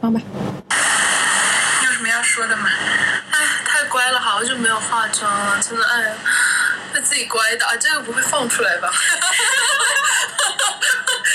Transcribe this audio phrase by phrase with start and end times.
[0.00, 0.20] 放吧。
[1.80, 2.68] 你有什么要说的吗？
[3.32, 6.14] 哎，太乖了，好久没有化妆了，真的，哎呀，
[6.92, 8.88] 被自己乖的，啊，这个不会放出来吧？
[8.88, 9.34] 哈哈哈
[10.58, 10.78] 哈哈！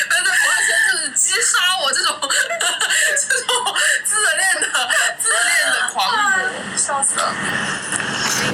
[0.07, 4.67] 不要在朋友圈就是击杀我这种 这种自恋的
[5.19, 7.33] 自恋的狂魔，笑死了。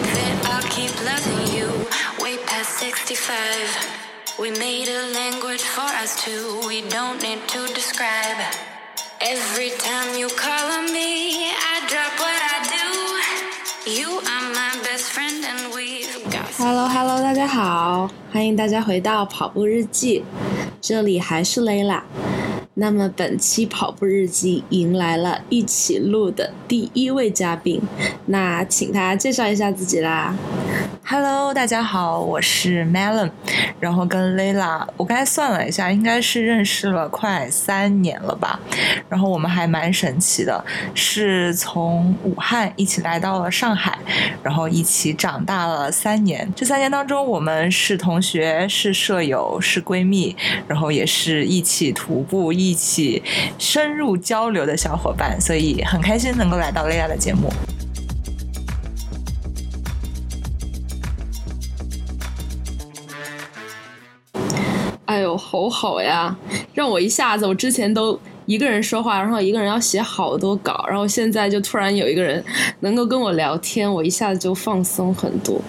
[0.02, 1.88] that I'll keep loving you
[2.20, 3.98] way past 65.
[4.38, 8.69] We made a language for us two, we don't need to describe.
[9.22, 13.91] Every time you call on me, I drop what I do.
[13.91, 16.48] You are my best friend, and we've got.
[16.58, 20.24] Hello Hello，大家好，欢迎大家回到跑步日记，
[20.80, 22.04] 这里还是 Layla。
[22.76, 27.82] 那么本期跑步日记迎来了一起录的第一位嘉宾，
[28.27, 30.34] 那请他介绍一下自己啦。
[31.12, 33.31] Hello，大家好，我是 Melon，
[33.80, 38.59] 然后跟 Layla，我刚才算了一下，应该是认识了快三年了吧。
[39.09, 40.63] 然后我们还蛮神奇的，
[40.94, 43.98] 是从武汉一起来到了上海，
[44.43, 46.48] 然后一起长大了三年。
[46.55, 50.35] 这三年当中，我们是同学，是舍友，是闺蜜，
[50.68, 53.24] 然后也是一起徒步、一起
[53.57, 57.52] 深入交流的小伙伴，所以很开心能够来到 Layla 的节目。
[65.19, 66.34] 哎呦，好好呀，
[66.73, 72.41] 让我一下子，我之前都一个人说话，然后一个人要写好多稿，然后现在就突然有一个人
[72.79, 75.62] 能够跟我聊天，我一下子就放松很多。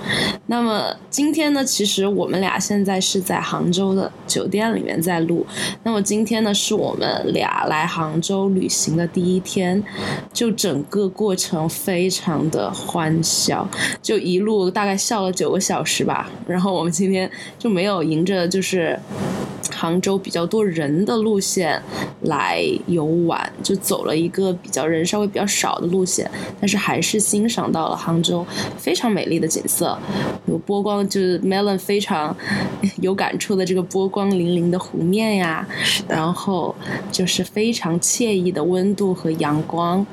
[0.47, 5.45] 那么今天呢，其实我们俩现在是在杭州的酒店里面在录。
[5.83, 9.83] 那么今天呢，是我们俩来杭州旅行的第一天，
[10.33, 13.69] 就整个过程非常的欢笑，
[14.01, 16.31] 就一路大概笑了九个小时吧。
[16.47, 18.99] 然后我们今天就没有迎着就是
[19.71, 21.81] 杭州比较多人的路线
[22.23, 28.45] 来游玩，就走了一个比较人稍微比较少的路线，但是还是欣赏到了杭州
[28.77, 29.97] 非常美丽的景色，
[30.47, 32.37] 有波光，就是 Melon 非常
[33.01, 35.67] 有感触的这个波光粼粼的湖面呀，
[36.09, 36.75] 然后
[37.11, 40.05] 就是非常惬意的温度和阳光，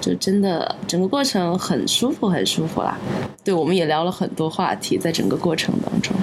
[0.00, 2.98] 就真的整个过程很舒服，很舒服啦。
[3.42, 6.14] 对，我们也聊了很多话题，在整个过程当中。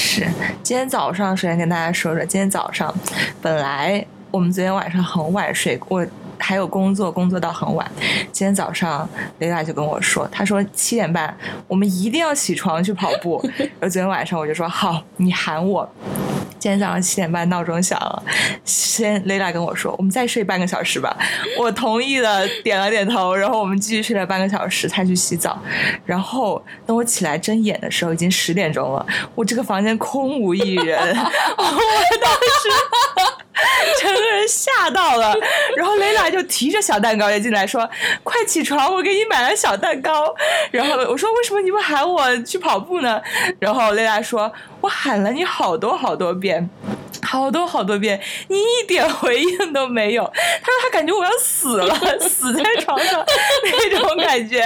[0.00, 0.26] 是，
[0.62, 2.92] 今天早上首先跟大家说说，今天早上
[3.42, 6.04] 本来我们昨天晚上很晚睡，我
[6.40, 7.88] 还有工作，工作到很晚。
[8.32, 9.08] 今天早上
[9.38, 11.36] 雷达就跟我说，他说七点半
[11.68, 13.40] 我们一定要起床去跑步。
[13.58, 15.88] 然后昨天晚上我就说好，你喊我。
[16.58, 18.22] 今天早上七点半闹钟响了，
[18.66, 21.16] 先雷达跟我说，我们再睡半个小时吧。
[21.58, 25.58] 我同意了，点了点头，然后我们继续睡了半个小时，才去洗澡。
[26.04, 30.98] 然后等我起来睁眼的时候，已经十点钟了，我这个房间空无一人，
[31.56, 33.39] 我当时。
[34.00, 35.34] 整个人吓到了，
[35.76, 37.88] 然后雷拉就提着小蛋糕也进来说
[38.22, 40.34] ：“快起床，我给你买了小蛋糕。”
[40.70, 43.20] 然后我说：“为什么你不喊我去跑步呢？”
[43.58, 46.68] 然后雷拉说：“我喊了你好多好多遍。”
[47.22, 50.24] 好多好多遍，你一点回应都没有。
[50.24, 53.24] 他说他感觉我要死了， 死在床上
[53.64, 54.60] 那种感觉，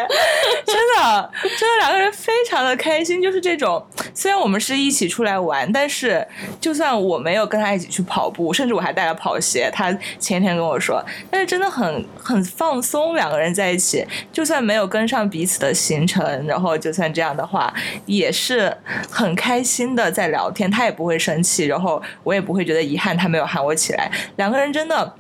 [0.65, 3.85] 真的，真的两个人非常的开心，就是这种。
[4.13, 6.27] 虽然我们是一起出来玩，但是
[6.61, 17.73] 就算我没有跟他一起去跑步，甚至我还带了跑鞋，他前一天跟我说，但是真的很很放松，两个人在一起，就算没有跟上彼此的行程，然后就算这样的话，
[18.07, 18.77] 也是
[19.11, 25.15] 很开心的在聊天，他也不会生气，然后我我也不会觉得遗憾，他没有喊我起来，两个人真的。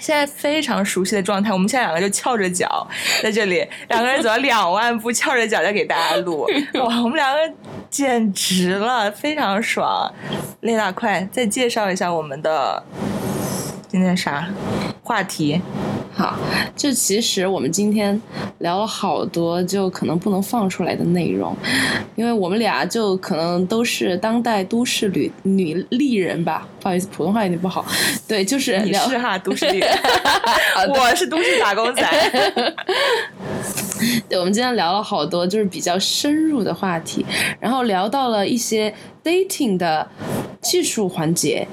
[0.00, 2.84] 现在非常熟悉的状态，我们现在两个就翘着脚
[3.22, 7.38] 在这里，两个人走了两万步，翘着脚在给大家录，哇，我们两个
[7.88, 10.12] 简直了，非常爽。
[10.60, 12.82] 丽娜，快再介绍一下我们的
[13.86, 14.48] 今天啥
[15.02, 15.60] 话题？
[16.18, 16.36] 好，
[16.74, 18.20] 就其实我们今天
[18.58, 21.56] 聊了好多，就可能不能放出来的内容，
[22.16, 27.86] 因为我们俩就可能都是当代都市女女丽人吧，不好意思，普通话有点不好。
[28.26, 29.88] 对，就是你是哈，都市丽人，
[30.90, 32.02] 我是都市打工仔。
[34.28, 37.24] 对，我们今天聊了好多，就是比较深入的话题，
[37.60, 38.92] 然后聊到了一些
[39.22, 40.08] dating 的
[40.60, 41.66] 技术环节，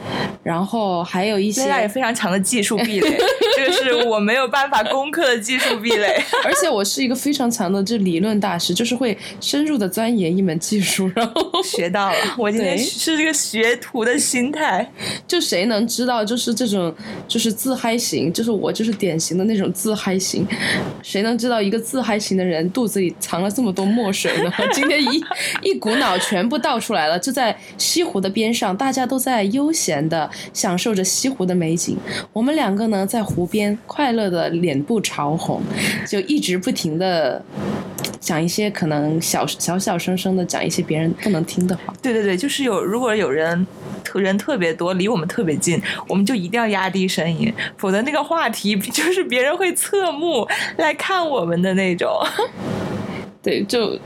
[0.44, 3.18] 然后还有一些也非常强的技术壁垒，
[3.58, 6.22] 这个是我没有办法攻克的技术壁垒。
[6.46, 14.90] 而且我是一个非常强的这理论大师，就是会深入的钻研一门技术，然后 学到了，我今天是这个学徒的心态。
[15.28, 16.94] 就谁能知道，就是这种
[17.28, 20.48] 就是自嗨型，就是我就是典型的那种自嗨型，
[21.02, 24.52] 谁能知道一个自嗨型的人肚子里藏了这么多墨水呢？
[24.72, 25.24] 今天一
[25.64, 31.98] 一股脑全部倒出来了，就在西湖的边上，上，大家都在悠闲的享受着西湖的美景，
[32.33, 35.62] 我们两个呢在湖边快乐的脸部潮红，
[36.07, 37.44] 就一直不停的
[38.19, 41.94] 讲一些可能小小小声声的讲一些别人不能听的话。
[42.01, 43.66] 对对对，就是有如果有人
[44.04, 52.10] 特人特别多，离我们特别近，我们就一定要压低声音，否则那个话题就是别人会侧目来看我们的那种。
[53.42, 53.98] 对，就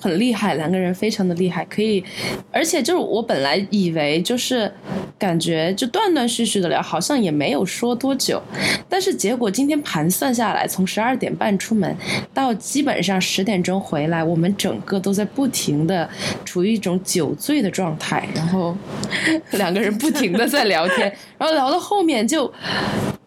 [0.00, 2.02] 很厉害，两个人非常的厉害，可以，
[2.50, 4.72] 而且就是我本来以为就是
[5.18, 8.42] 感觉就断断续续的聊，好像也没有说多久，
[8.88, 11.94] 但是结果今天盘算下来，从十二点半出门
[12.32, 16.08] 到基本上十点钟回来，我们整个都在不停的
[16.44, 18.74] 处于一种酒醉的状态，然后
[19.52, 22.50] 两个人不停的在聊天，然后聊到后面就。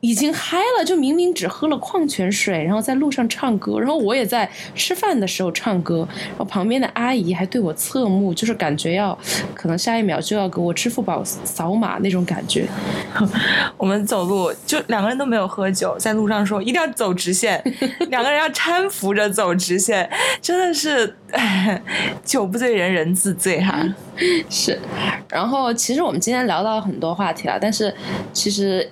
[0.04, 9.18] 已经嗨了，就明明只喝了矿泉水，然后在路上唱歌，然后我也在吃饭的时候唱歌，然后旁边的阿姨还对我侧目，就是感觉要
[9.56, 12.68] 可能下一秒就要给我支付宝扫码那种感觉。
[13.78, 17.64] 我们走路就两个人都没有喝酒，在路上说一定要走直线，
[18.10, 20.10] 两个人要搀扶着走直线，
[20.42, 21.16] 真的是
[22.26, 23.82] 酒不醉人人自醉哈。
[24.52, 24.78] 是，
[25.30, 27.96] 然后其实我们今天聊到很多话题了，但是
[28.34, 28.92] 其实。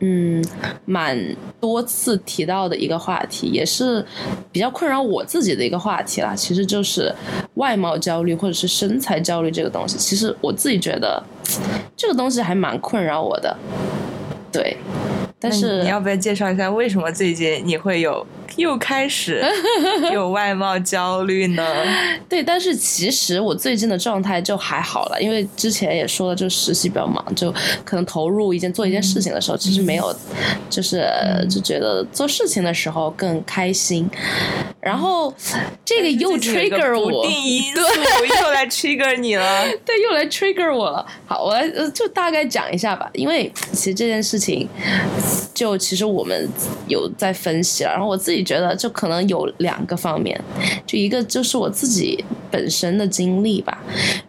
[0.00, 0.44] 嗯，
[0.84, 1.18] 蛮
[1.60, 4.04] 多次提到的一个话题，也是
[4.50, 6.34] 比较困扰我自己的一个话题啦。
[6.34, 7.14] 其实就是
[7.54, 9.98] 外貌焦虑或者是身材焦虑这个东西。
[9.98, 11.22] 其实我自己觉得
[11.96, 13.56] 这个东西还蛮困扰我的。
[14.50, 14.76] 对，
[15.38, 18.26] 但是你要不要介绍一下为什么最近你会有？
[18.56, 19.42] 又开始
[20.12, 21.64] 有外貌焦虑呢？
[22.28, 27.52] 对，但是其实我最近的状态就还好了，因为之前也说了，就实习比较忙，就
[27.84, 30.14] 可能投入一件做一件事情的时候，其实没有，
[30.68, 31.06] 就是
[31.48, 34.08] 就觉得做事情的时候更开心。
[34.80, 35.32] 然后
[35.84, 41.06] 这个又 trigger 我，对，又来 trigger 你了， 对，又来 trigger 我了。
[41.26, 44.66] 好，我来就大概讲一下吧，因为其实这件事情，
[45.54, 46.48] 就其实我们
[46.88, 48.39] 有在分析了，然后我自己。
[48.42, 50.40] 觉得就可能有两个方面，
[50.86, 53.78] 就一个就是我自己本身的经历吧，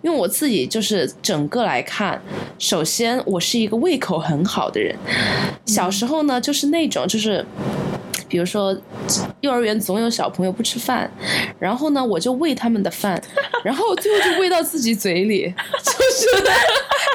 [0.02, 2.22] 因为我自己就是整个来看，
[2.58, 4.96] 首先我是一个胃口很好的人，
[5.66, 7.46] 小时候呢就是那种就是。
[8.32, 8.74] 比如说，
[9.42, 11.12] 幼儿园总有小朋友不吃饭，
[11.60, 13.22] 然后呢，我就喂他们的饭，
[13.62, 16.44] 然后最后就喂到自己嘴里， 就是，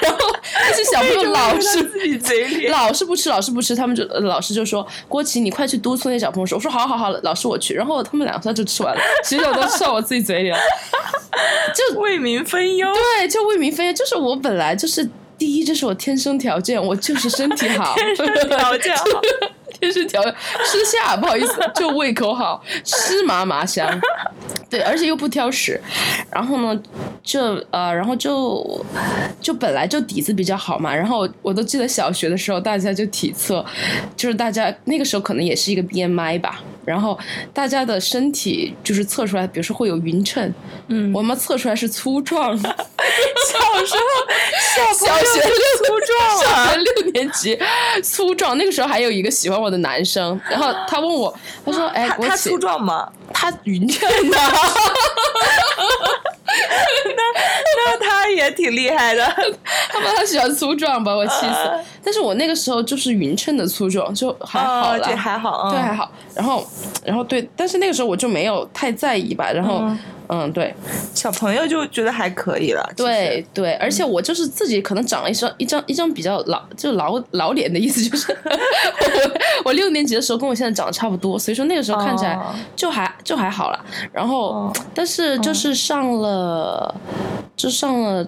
[0.03, 0.19] 然后
[0.61, 10.59] 那些小朋友老是自己嘴里， 老是不吃，老是不吃，他们就老师就说郭琪，你快去督促那小朋友说，我说好好好，老师我去，然后他们两下就吃完了，其实我都吃到我自己嘴里了，
[11.75, 15.09] 就为民分忧，对，就为民分忧，就是我本来就是
[15.39, 19.05] 第一，这是我天生条件，我就是身体好，天生条件好。
[19.81, 23.89] 就是调吃下， 不好意思，就胃口好，吃麻麻香，
[24.71, 25.81] 对，而且又不挑食。
[26.31, 26.83] 然后呢，
[27.23, 27.41] 就
[27.71, 28.85] 呃，然后就
[29.41, 30.95] 就本来就底子比较好嘛。
[30.95, 33.65] 然后我都记得小学的时候，大家就体测，
[34.17, 36.63] 就是大家那个时候可能也是一个 BMI 吧。
[36.87, 37.19] 然后
[37.53, 40.55] 大家的身体就是测出来，比如说会有匀称，
[40.89, 42.57] 嗯，我们测出来是粗壮。
[42.59, 42.65] 小
[43.85, 44.01] 时候
[44.75, 45.41] 小小学
[45.79, 47.59] 粗壮，小学六年级
[48.03, 48.57] 粗壮。
[48.57, 53.11] 那个时候还有一个喜欢我的男生，然后他问我，他说：“哎，他粗壮吗？
[53.33, 54.39] 他匀称的。”
[57.17, 57.23] 那
[57.77, 59.25] 那他也挺厉害的，
[59.89, 61.71] 他把他喜欢粗壮，把我气死。
[62.05, 66.11] 但是我那个时候就是匀称的粗壮，就还好了，对还好，对还好。
[66.35, 66.67] 然后，
[67.05, 69.51] 然后对，但是那个时候我就没有太在意吧。
[69.53, 69.83] 然后。
[70.29, 70.75] 嗯，对，
[71.15, 72.93] 小朋友就觉得还可以了。
[72.97, 78.37] 对对，而且我就是自己可能长了一张一张一张比较老就老老脸的意思，就是
[79.65, 82.39] 我 我六年级的时候跟我现在长得差不多，所以说那个时候看起来
[82.75, 83.85] 就还就还好了。
[84.13, 86.95] 然后，但是就是上了
[87.57, 88.27] 就上了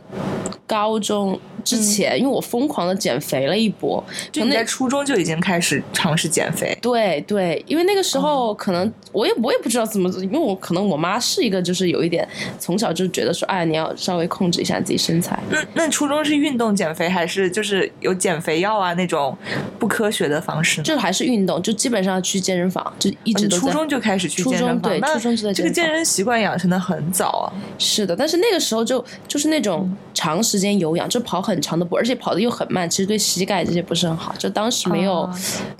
[0.66, 1.38] 高中。
[1.68, 6.76] 之前，因为我疯狂的减肥了一波，就你在初中就已经开始尝试减肥。
[6.80, 12.26] 对对，因为那个时候可能我也我也不知道怎么，因为我可能我妈是一个就是有一点
[12.58, 15.38] 从小就觉得说，哎，你要稍微控制一下自己身材。
[15.50, 19.36] 那那初中是运动减肥还是就是有减肥药啊那种
[19.78, 20.80] 不科学的方式？
[20.82, 24.80] 就还是运动，就基本上去健身房，就一直都初中就开始去健身房。
[24.80, 27.52] 对，初中就在这个健身习惯养成的很早啊。
[27.78, 31.56] 是的，但是那个时候就就是那种长时间有氧，就跑很。
[31.68, 34.32] 长的步，而且跑的又很慢，其实对膝盖这些不是很好。
[34.38, 35.28] 就当时没有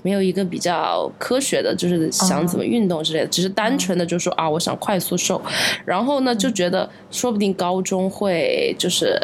[0.03, 5.41] 没有一个比较科学的，就是想怎么运动之类的，只是单纯的就说啊，我想快速瘦。
[5.85, 9.17] 然后呢，就觉得说不定高中会就是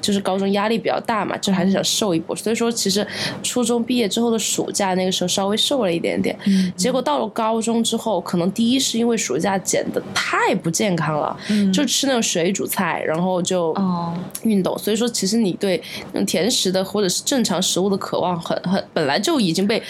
[0.00, 2.34] 就是高中压力比较大嘛，就还是想瘦一波。
[2.36, 3.06] 所以说，其实
[3.42, 6.36] 初中毕业之后的暑假，那个时候稍微瘦了一点点。
[6.46, 11.36] 嗯结果到了高中之后，可能第一是因为暑假减的太不健康了，
[11.72, 15.80] 就吃那种水煮菜，然后就哦，运动，所以说其实你对
[16.12, 19.82] 那种甜食的或者是正常食物的渴望很很本来就已经被，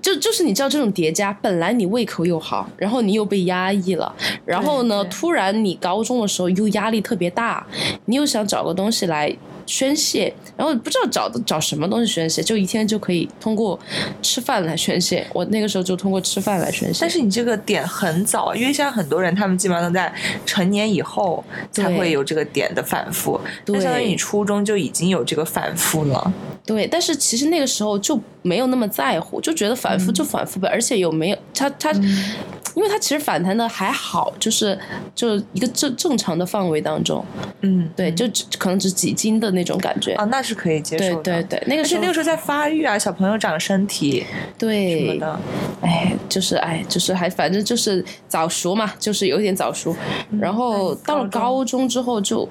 [0.00, 7.66] 就就是你知道这种叠加，本来你胃口又好，然后你又被压抑了，然后呢，突然你高中的时候又压力特别大，
[8.06, 9.35] 你又想找个东西来。
[9.66, 13.78] 宣泄，然后不知道找的找什么东西宣泄，就一天就可以通过
[14.22, 15.26] 吃饭来宣泄。
[15.32, 17.00] 我那个时候就通过吃饭来宣泄。
[17.00, 20.12] 但是你这个点很早，因为现在很多人，他们基本上都在
[20.44, 23.40] 成年以后才会有这个点的反复。
[23.64, 26.32] 对那相当于你初中就已经有这个反复了。
[26.64, 34.76] 对，但是其实那个时候就没有那么在乎，就觉得反复就反复呗，而且有没有他他，因为它其实反弹的还好，就是
[35.14, 37.24] 就一个正正常的范围当中，
[37.60, 40.12] 嗯，对，就只可能只几斤的那种感觉。
[40.12, 41.22] 啊，那是可以接受的。
[41.22, 44.24] 对对对，那个而时候且那个时候在发育啊，小朋友长身体
[44.56, 45.40] 对什么，的，
[45.80, 49.96] 哎，就是哎，就是还反正就是早熟嘛，就是有点早熟。
[50.38, 52.48] 然后到了嗯高中之后就，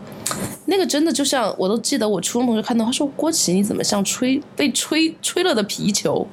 [0.66, 6.28] 那个真的就像我都记得我初中同学看到他说郭琪你怎么像吹被吹吹了的皮球，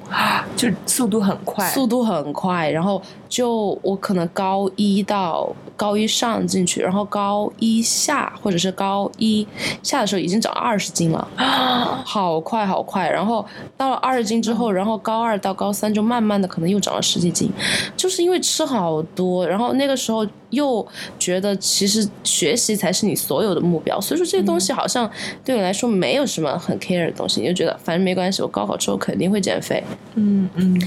[0.57, 1.69] 就速度很快。
[1.69, 3.01] 速度很快，然后
[3.33, 9.47] 就我可能高一到高一上进去，然后高一下或者是高一
[9.81, 11.27] 下的时候已经长二十斤了，
[12.05, 13.09] 好快好快。
[13.09, 13.43] 然后
[13.75, 17.51] 到了二十斤之后，然后高二到高三就慢慢的可能又长了十几斤，
[17.97, 20.85] 就是因为吃好多，然后那个时候又
[21.17, 25.09] 觉得其实学习才是你所有的目标，所以说这些东西好像
[25.43, 29.83] 对你来说没有什么很 care 的东西，你就觉得反正没关系，我高考之后肯定会减肥。
[30.13, 30.79] 嗯嗯，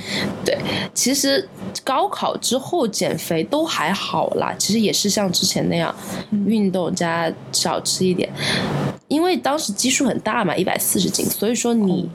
[0.45, 0.57] 对，
[0.95, 1.49] 其实
[1.83, 5.95] 高考之后减肥都还好啦，其实也是像之前那样，
[6.47, 8.31] 运动加少吃一点，
[9.09, 12.09] 因为当时基数很大嘛，一百四十斤，所以说你。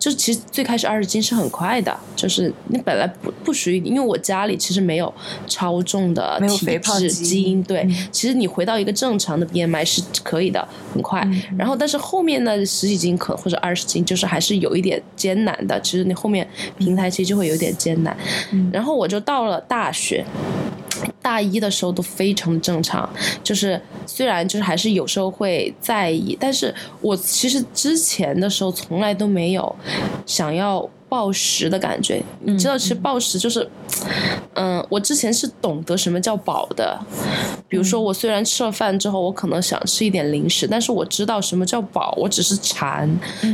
[0.00, 5.12] 就其实最开始二十斤是很快的，就是你本来不不属于你，因为我家里其实没有
[5.46, 11.20] 超重的没有体肥胖质基基因，对，嗯其实你回到一个正常的 BMI 是可以的，很快。
[11.26, 18.16] 嗯然后但是后面呢十几斤可或者二十斤，就是还是有一点艰难的，其实你后面平台期就会有点艰难。
[18.52, 20.24] 嗯然后我就到了大学。
[21.22, 23.08] 大一的时候都非常正常，
[23.42, 29.76] 就是虽然就是还是有时候会在意，但是我其实之前的时候从来都没有
[30.26, 32.22] 想要暴食的感觉。
[32.44, 33.68] 你知道，其实暴食就是，
[34.54, 36.98] 嗯，我之前是懂得什么叫饱的。
[37.68, 43.08] 比如说，我虽然吃了饭之后，我可能想吃一点零食，但是我知道什么叫饱，我只是馋，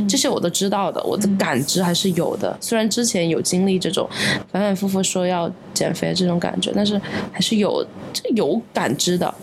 [0.07, 2.55] 这些我都知道的，我的感知还是有的。
[2.61, 4.07] 虽然之前有经历这种
[4.51, 6.99] 反反复复说要减肥这种感觉，但是
[7.31, 9.33] 还是有这有感知的。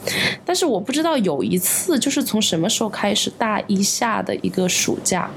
[0.44, 5.28] 但是我不知道有一次，就是从什么时候开始，大一下的一个暑假。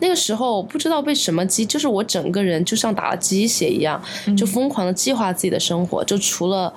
[0.00, 4.00] 那个时候不知道被什么激，就是我整个人就像打了鸡血一样，
[4.36, 6.04] 就疯狂的计划自己的生活。
[6.04, 6.72] 就除了，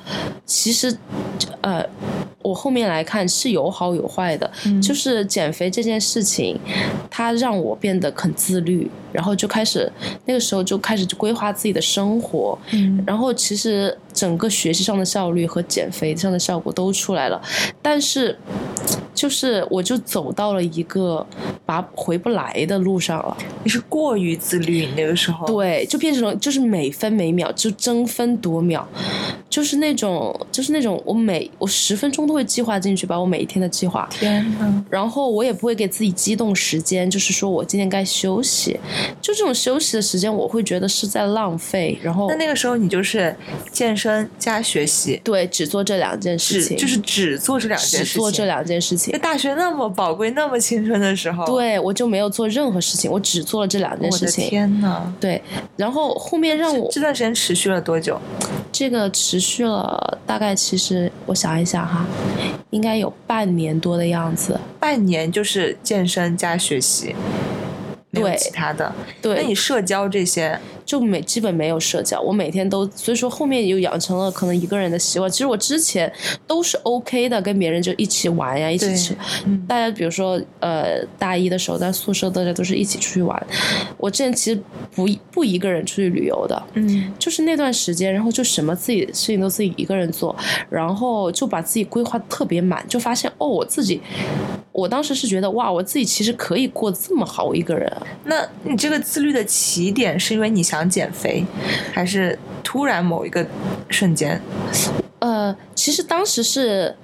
[0.46, 0.98] 其实，
[1.62, 1.86] 呃，
[2.42, 4.50] 我后面来看是有好有坏的。
[4.82, 6.60] 就是减肥这件事情，
[7.10, 9.92] 它让我变得很自律，然后就开始
[10.26, 12.58] 那个时候就开始规划自己的生活。
[12.72, 17.42] 嗯然后其实整个学习上的效率和减肥上的效果都出来了，
[17.82, 18.38] 但是
[19.14, 21.26] 就是我就走到了一个
[21.66, 23.38] 把回不来的路上了。
[23.64, 25.46] 你是过于自律，你那个时候。
[25.48, 28.88] 对，就变成了就是每分每秒就争分夺秒，
[29.50, 34.08] 就是那种就是那种我每我十分钟都会计划进去，把我每一天的计划。
[34.10, 38.80] 天呐，然后我也不会给自己机动时间，就是说我今天该休息，
[39.22, 42.00] 就这种休息的时间，我会觉得是在浪费。
[42.02, 43.36] 然后那那个时候你就是
[43.70, 48.22] 健身加学习，对，只做这两件事情，就是只做这两件只事情。
[48.22, 49.20] 做这两件事情。
[49.20, 54.48] 大学那么宝贵、那么青春的时候，，对，我就没有做任何事情，我只做了这两件我的事情。
[54.48, 55.42] 天呐，对，
[55.76, 58.18] 然后后面让我这段时间持续了多久？
[58.72, 62.06] 这个持续了大概，其实我想一想哈，
[62.70, 64.60] 应该有半年多的样子。
[64.80, 67.16] 半年就是健身加学习，
[68.10, 68.94] 没有对其他的。
[69.22, 70.60] 对那你，社交这些，
[70.92, 75.32] 就每基本没有社交，我每天都，所以说后面又养成了可能一个人的习惯。
[75.32, 76.12] 其实我之前
[76.46, 79.16] 都是 OK 的，跟别人就一起玩呀，一起吃。
[79.46, 83.48] 嗯大家比如说，呃，大一的时候在宿舍，大家都是一起出去玩。
[83.96, 84.62] 我之前其实
[84.94, 90.36] 不不一个人出去旅游的，嗯，就是那段时间，然后就什么自己事情都自己一个人做，
[90.70, 94.02] 然后就把自己规划特别满，就发现哦，我自己，
[94.74, 98.06] 我当时是觉得哇，我自己其实可以过这么好一个人啊。
[98.26, 101.46] 那你这个自律的起点是因为你想减肥，
[101.94, 103.46] 还是突然某一个
[103.90, 104.42] 瞬间？
[105.20, 106.96] 呃，其实当时是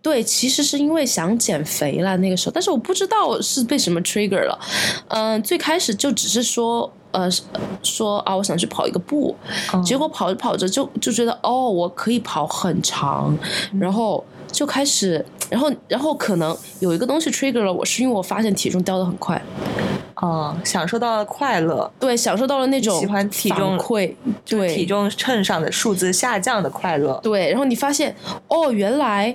[0.00, 4.58] 对，其实是因为想减肥了那个时候，但是我不知道是被什么 trigger 了。
[5.08, 7.28] 嗯、最开始就只是说，呃，
[7.82, 9.34] 说啊，我想去跑一个步，
[9.84, 13.36] 结果跑着跑着就就觉得，哦，我可以跑很长，
[13.80, 19.40] 然后就开始，然后然后可能有一个东西 trigger 了我，是因为我发现体重掉的很快，
[20.22, 27.18] 嗯，享受到了快乐，对，享受到了那种喜欢体重反馈，就体重秤上的数字下降的快乐。
[27.22, 28.14] 对，然后你发现
[28.46, 29.34] 哦，原来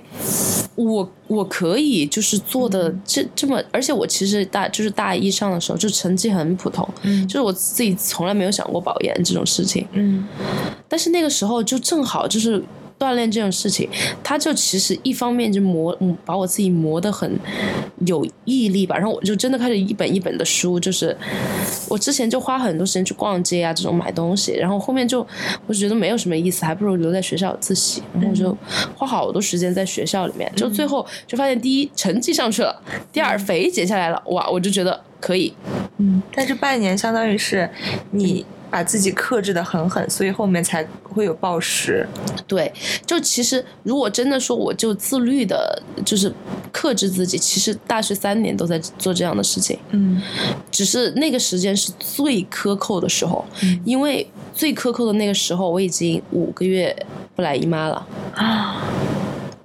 [0.74, 10.26] 我我可以就是做的这这么，而且我其实大就是大一上的时候就成绩很普通，嗯就是我自己从来没有想过保研这种事情，嗯
[10.88, 12.64] 但是那个时候就正好就是。
[13.00, 13.88] 锻炼这种事情，
[14.22, 17.38] 他就其实一方面就磨，嗯把我自己磨得很
[18.06, 21.16] 有毅力吧，然后我就真的开始一本一本的书，就是
[21.88, 25.26] 我之前就花很多时间去逛街啊，这种买东西，然后后面就
[25.66, 28.54] 我就觉得没有什么意思，还不如留在学校自习，然后我就
[28.94, 35.54] 花好多时间在学校里面，就最后就发现第一成绩上去了，第二肥减下来了，哇，我就觉得可以，
[35.96, 37.70] 嗯，但这半年相当于是
[38.10, 42.06] 你把自己克制的很狠，所以后面才会有暴食。
[42.46, 42.72] 对，
[43.04, 46.32] 就其实如果真的说我就自律的，就是
[46.72, 50.22] 克制自己，其实大学三年都在做这样的事情，嗯
[50.70, 56.94] 只是那个时间是最苛扣的时候，嗯因为最苛扣的那个时候我已经五个月
[57.34, 58.06] 不来姨妈了。
[58.34, 58.84] 啊，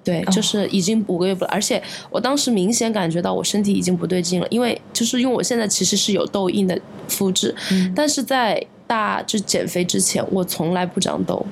[0.03, 11.45] 对，就是已经五个月不来，而且我当时明显感觉到我身体已经不对劲了，因为就是因为我现在其实是有痘印的肤质，嗯但是在大就减肥之前，我从来不长痘，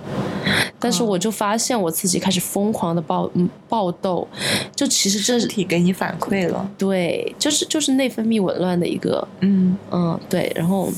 [0.79, 4.27] 但是我就发现我自己开始疯狂的爆嗯爆痘，
[4.75, 6.69] 就其实这是身体给你反馈了。
[6.77, 9.77] 对，就是就是内分泌紊乱的一个嗯。
[9.91, 10.89] 嗯，对，然后，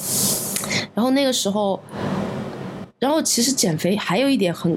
[0.93, 1.79] 然后那个时候，
[2.97, 4.75] 然后其实减肥还有一点很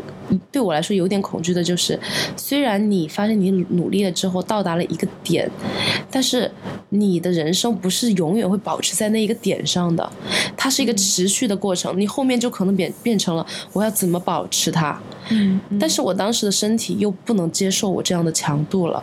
[0.51, 1.99] 对我来说有点恐惧的就是，
[2.37, 5.49] 虽然你发现你努力了之后到达了一个点，
[6.11, 6.51] 但是
[6.91, 10.13] 你的人生不是永远会保持在那一个点上的，
[10.57, 19.03] 它是一个持续的过程，你后面就可能变变成了我要怎么保持它，嗯，但是我当时的身体又不能接受我这样的强度了。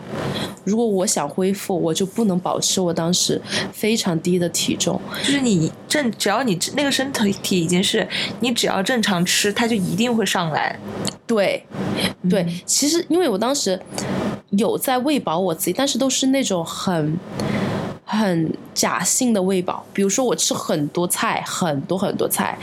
[0.64, 3.40] 如果我想恢复，我就不能保持我当时
[3.72, 5.00] 非常低的体重。
[5.22, 8.06] 就是你正，只要你那个身体已经是
[8.40, 10.78] 你只要正常吃，它就一定会上来。
[11.26, 11.64] 对，
[12.28, 13.80] 对，其实因为我当时
[14.50, 17.18] 有在喂饱我自己，但是都是那种很。
[18.08, 22.56] 很假性的喂饱，比如说我吃很多菜，很多很多菜，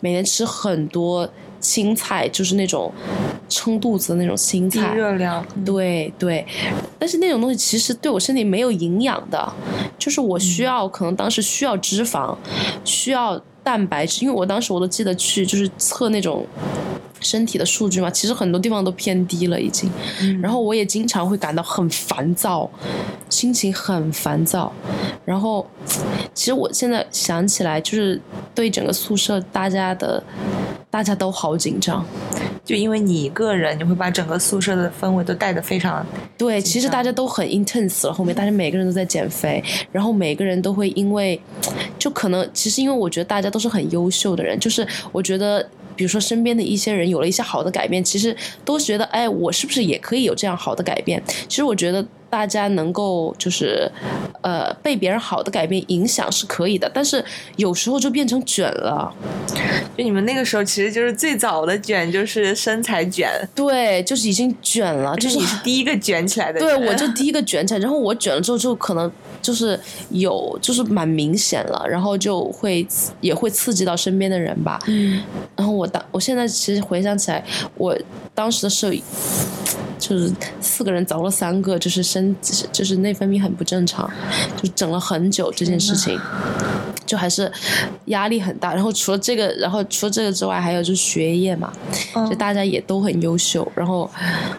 [0.00, 1.28] 每天吃很多
[1.60, 2.92] 青菜，就是那种
[3.48, 6.46] 撑肚子的那种青低菜，热量，对对，
[6.98, 9.52] 但是那种东西其实对我身体没有营养的，
[9.98, 12.36] 就是我需要、可能当时需要脂肪，
[12.84, 16.46] 需要蛋白质，因为我当时我都记得去就是测那种
[17.20, 19.90] 身体的数据嘛，其实很多地方都偏低了已经，
[20.42, 22.70] 然后我也经常会感到很烦躁，
[23.28, 24.72] 心情很烦躁，
[25.24, 25.66] 然后
[26.34, 28.20] 其实我现在想起来，就是
[28.54, 30.22] 对整个宿舍大家的
[30.90, 32.04] 大家都好紧张。
[32.64, 36.04] 就因为你一个人，你会把整个宿舍的氛围都带得非常
[36.36, 41.40] 对，其实大家都很 intense 了，后面大家每个人都在减肥，然后每个人都会因为，
[41.96, 45.66] 就可能其实因为我觉得大家都是很优秀的人，就是我觉得。
[45.96, 51.22] 比如说身边的一些人有了一些好的改变，其实都觉得，哎，我是不是也可以有这样好的改变？
[51.48, 53.90] 其实我觉得大家能够就是，
[54.42, 57.24] 呃，被别人好的改变影响是可以的，但是
[57.56, 59.10] 有时候就变成卷了。
[59.96, 72.86] 就你们那个时候其实就是最早的卷，就是身材卷，对，就是已经卷了，就就是是你是第一个卷起来的对，我就第一个卷起来，然后我卷了之后，就可能就是有，就是蛮明显了，然后就会
[73.22, 74.78] 也会刺激到身边的人吧。
[74.88, 75.22] 嗯，
[75.56, 77.42] 然后我当我现在其实回想起来，
[77.78, 77.96] 我
[78.34, 79.00] 当时的舍友
[79.98, 82.34] 就是四个人凿了三个，就是身
[82.72, 84.10] 就是内分泌很不正常，
[84.60, 86.18] 就整了很久这件事情。
[87.04, 87.50] 就还是
[88.06, 91.72] 压力很大，然后除了这个，然后除了这个之外，还有就是学业嘛，
[92.16, 93.70] 嗯就大家也都很优秀。
[93.76, 94.10] 然后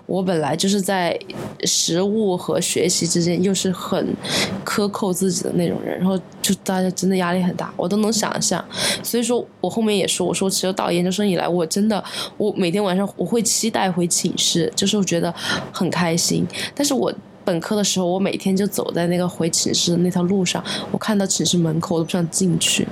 [0.06, 1.20] 我本来就是在
[1.66, 4.16] 食物和学习之间又是很
[4.64, 8.64] 克扣自己的那种人，然后就大家真的压力很大，我都能想象。
[9.04, 12.02] 所以说我后面也说，我说其实到研究生以来，我真的
[12.38, 15.34] 我每天晚上我会期待回寝室，就是我觉得
[15.74, 16.48] 很开心。
[16.74, 17.14] 但是我
[17.48, 22.86] 本科的时候，我每天就走在那个回寝室的那条路上，我看到寝室门口，我都不想进去。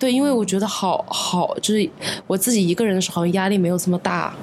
[0.00, 1.88] 对，因为我觉得好好，就是
[2.26, 4.34] 我自己一个人的时候，好像压力没有这么大。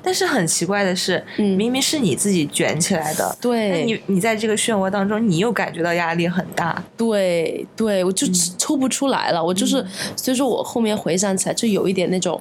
[0.00, 6.80] 但是很奇怪的是，嗯明明是你自己卷起来的，那对，你你在这个漩涡当中，你又感觉到压力很大。
[6.96, 9.44] 对对，我就抽不出来了。
[9.44, 12.40] 我就是，所以说我后面回想起来，就有一点那种。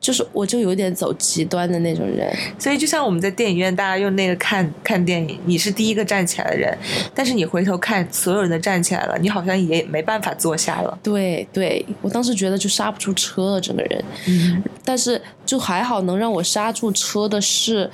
[0.00, 2.32] 就是我就有点走极端的那种人。
[2.58, 6.76] 所以就像我们在电影院，大家用那个看看电影，你是第一个站起来的人，
[7.14, 10.98] 但是你回头看，所有人都站起来了，你好像也没办法坐下了。
[11.02, 14.04] 对对，我当时觉得就刹不住车了，整个人。
[14.28, 17.90] 嗯但是就还好，能让我刹住车的是，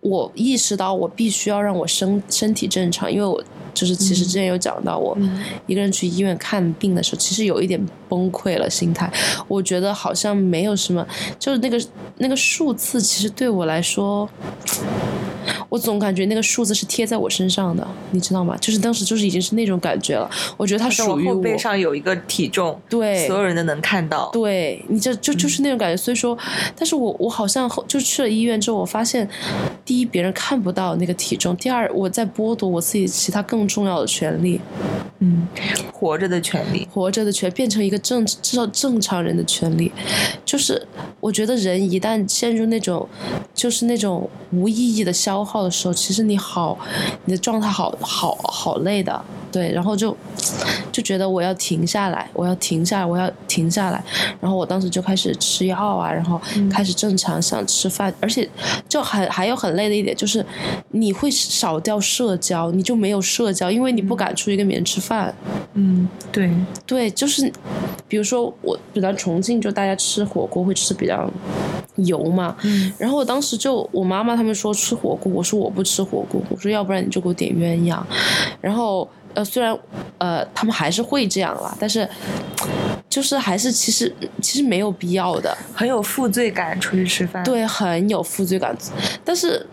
[0.00, 3.42] 我意识到我必须要让我身身体正常，因为我
[3.72, 5.16] 就是其实之前有讲到，我
[5.66, 9.10] 一个人去医院看病的时候，其实有一点崩溃了心态。
[9.48, 11.04] 我觉得好像没有什么，
[11.38, 11.82] 就是那个
[12.18, 14.28] 那个数字，其实对我来说。
[15.68, 18.56] 我总感觉那个数字是贴在我身上的，你知道吗？
[18.60, 20.30] 就是当时就是已经是那种感觉了。
[20.56, 21.34] 我觉得它在我属于我。
[21.34, 24.30] 后背上有一个体重，对所有人都能看到。
[24.32, 26.38] 对你这就就是那种感觉，所以说，
[26.76, 29.28] 但是我我好像后就去了医院之后，我发现，
[29.84, 34.60] 第一别人看不到那个体重，第二我在剥夺我自己其他更重要的权利，
[35.20, 35.46] 嗯，
[35.92, 36.86] 活着的权利。
[36.92, 39.90] 活着的权变成一个正至少正常人的权利，
[40.44, 40.86] 就是
[41.20, 43.08] 我觉得人一旦陷入那种
[43.52, 46.78] 就是那种无意义的消耗的时候，其实你好，
[47.24, 50.16] 你的状态好好好累的，对，然后就
[50.90, 54.02] 就觉得我要停下来，我要停下来，我要停下来，
[54.40, 58.48] 然后我当时就开始吃药啊，然后开始正常想吃饭，而且
[58.88, 60.44] 就还还有很累的一点就是
[60.90, 65.32] 你会少掉社交，你就没有社交，因为你不敢出去跟别人吃饭。
[65.74, 66.50] 嗯，对，
[66.84, 67.52] 对，就是
[68.08, 71.30] 比如说我比较重庆，就大家吃火锅会吃比较
[71.96, 72.92] 油嘛，嗯。
[72.98, 78.00] 然后我当时就我妈妈他们说吃火锅，我说我不吃火锅，我说要不然你就给我点鸳鸯，
[78.60, 79.76] 然后呃虽然
[80.18, 82.08] 呃他们还是会这样啦，但是
[83.08, 88.76] 就是还是其实其实没有必要的，很有负罪感，出去吃饭。，对，很有负罪感。
[89.24, 89.64] 但是，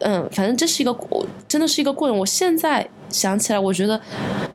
[0.00, 2.16] 嗯，反正这是一个过，真的是一个过程。
[2.16, 4.00] 我现在想起来，我觉得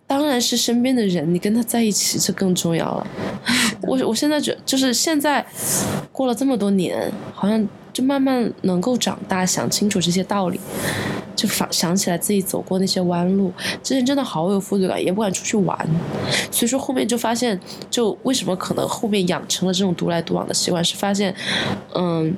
[0.08, 3.08] 当然是身边的人，你跟他在一起，这更重要了。
[3.84, 5.46] 我我现在觉就是现在
[6.12, 10.60] 过了这么多年，好像就慢慢能够长大，想清楚这些道理。
[11.34, 13.52] 就反想起来自己走过那些弯路，
[13.82, 15.76] 之前真的好有负罪感，也不敢出去玩，
[16.52, 21.34] 所以说后面就发现，就为什么可能后面养成了这种独来独往的习惯，是发现，
[21.96, 22.32] 嗯，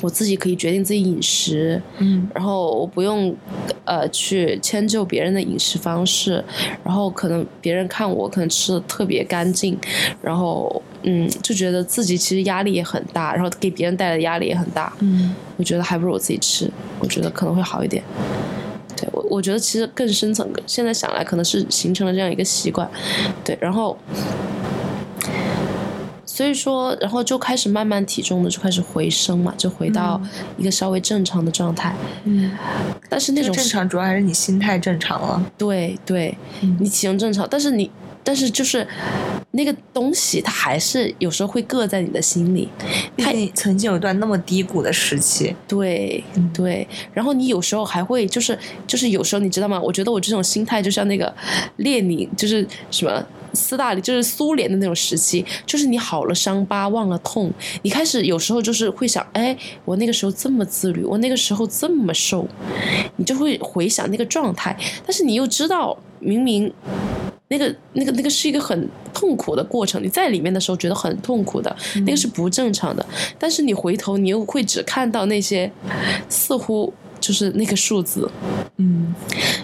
[0.00, 3.32] 我自己可以决定自己饮食，嗯然后我不用
[3.84, 6.44] 呃去迁就别人的饮食方式，
[6.82, 9.78] 然后可能别人看我可能吃的特别干净，
[10.20, 18.02] 然后嗯就觉得自己其实压力也很大，然后给别人带来的压力也很大，嗯我觉得还不如我自己吃，我觉得可能会好一点。
[18.96, 22.88] 对我，我觉得其实更深层，现在想来可能是形成了这样一个习惯，
[23.42, 23.96] 对，然后，
[26.26, 30.20] 所以说，然后就开始慢慢体重的就开始回升嘛，就回到
[30.56, 31.94] 一个稍微正常的状态。
[32.24, 32.50] 嗯，
[33.08, 35.44] 但是那种正常主要还是你心态正常了。
[35.58, 37.90] 对对，嗯你体重正常，但是你，
[38.24, 38.86] 但是就是
[39.52, 42.68] 那个东西，它还是有时候会硌在你的心里。
[43.16, 45.54] 毕竟你曾经有一段那么低谷的时期。
[45.66, 49.80] 对嗯对，然后你有时候还会就是就是有时候你知道吗？
[49.80, 51.34] 我觉得我这种心态就像那个
[51.76, 53.24] 列宁，就是什么。
[53.52, 62.46] 斯大林就是苏联的那种时期，就是你好了伤疤忘了痛，你开始有时候就是会想，哎，我那个时候这么自律，我那个时候这么瘦，
[63.16, 66.72] 你就会回想那个状态，但是你又知道明明
[67.48, 71.74] 那个那个那个是一个很痛苦的过程，你在里面的时候觉得很痛苦的，
[72.06, 73.04] 那个是不正常的。
[73.38, 75.70] 但是你回头，你又会只看到那些
[76.28, 78.30] 似乎就是那个数字，
[78.78, 79.14] 嗯。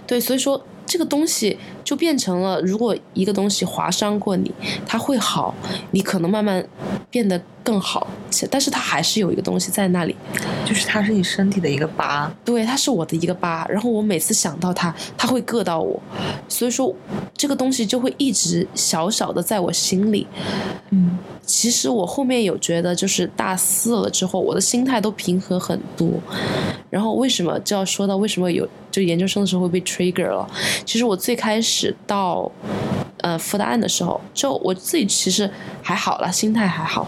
[0.06, 4.52] 对，所以说这个东西就变成了，如果一个东西划伤过你，
[4.86, 5.54] 它会好，
[5.92, 6.62] 你可能慢慢
[7.08, 10.16] 变得更好，且但是它还是有一个东西在那里，
[10.64, 12.32] 就是它是你身体的一个疤。
[12.42, 16.00] 对，它是我的一个疤，然后我每次想到它，它会硌到我，
[16.48, 16.90] 所以说
[17.36, 20.26] 这个东西就会一直小小的在我心里。
[20.88, 26.08] 嗯其实我后面有觉得，就是大四了之后，我的心态都平和很多。
[26.88, 30.48] 然后为什么就要说到为什么有就研究生的时候会被 trigger 了？
[30.86, 32.50] 其实我最开始到
[33.18, 35.50] 呃复答案的时候，就我自己其实
[35.82, 37.06] 还好了，心态还好。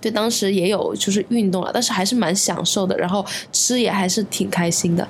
[0.00, 5.06] 对，当时也有就是运动了，但是还是蛮享受的，然后吃也还是挺开心的。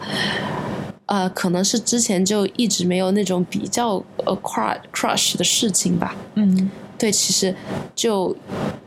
[1.06, 6.14] 呃，可能是之前就一直没有那种比较呃 crush crush 的事情吧。
[6.34, 6.70] 嗯
[7.02, 7.52] 对，其实
[7.96, 8.32] 就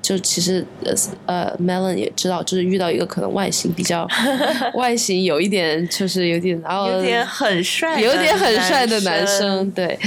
[0.01, 0.93] 就其实呃
[1.25, 4.07] 呃，Melon 也知道，就是遇到一个可能外形比较
[4.75, 9.99] 外形有一点就是有点然后有点很帅有点很帅的男生，对，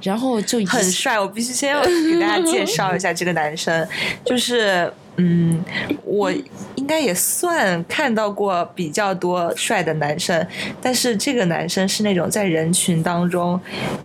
[0.00, 3.84] 然后就很帅，我必须先要给大家介绍一下这个男生，
[4.24, 5.60] 就是嗯，
[6.04, 6.30] 我
[6.86, 10.46] 应该也算看到过比较多帅的男生，
[10.80, 13.60] 但是这个男生是那种在人群当中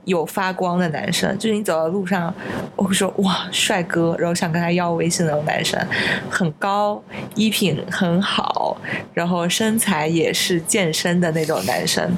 [0.05, 2.33] 有发光的男生，就是你走到路上，
[2.75, 5.79] 我会说哇帅哥，然后想跟他要微信的那种男生，
[6.27, 6.99] 很高，
[7.35, 8.75] 衣品很好，
[9.13, 12.11] 然后身材也是健身的那种男生。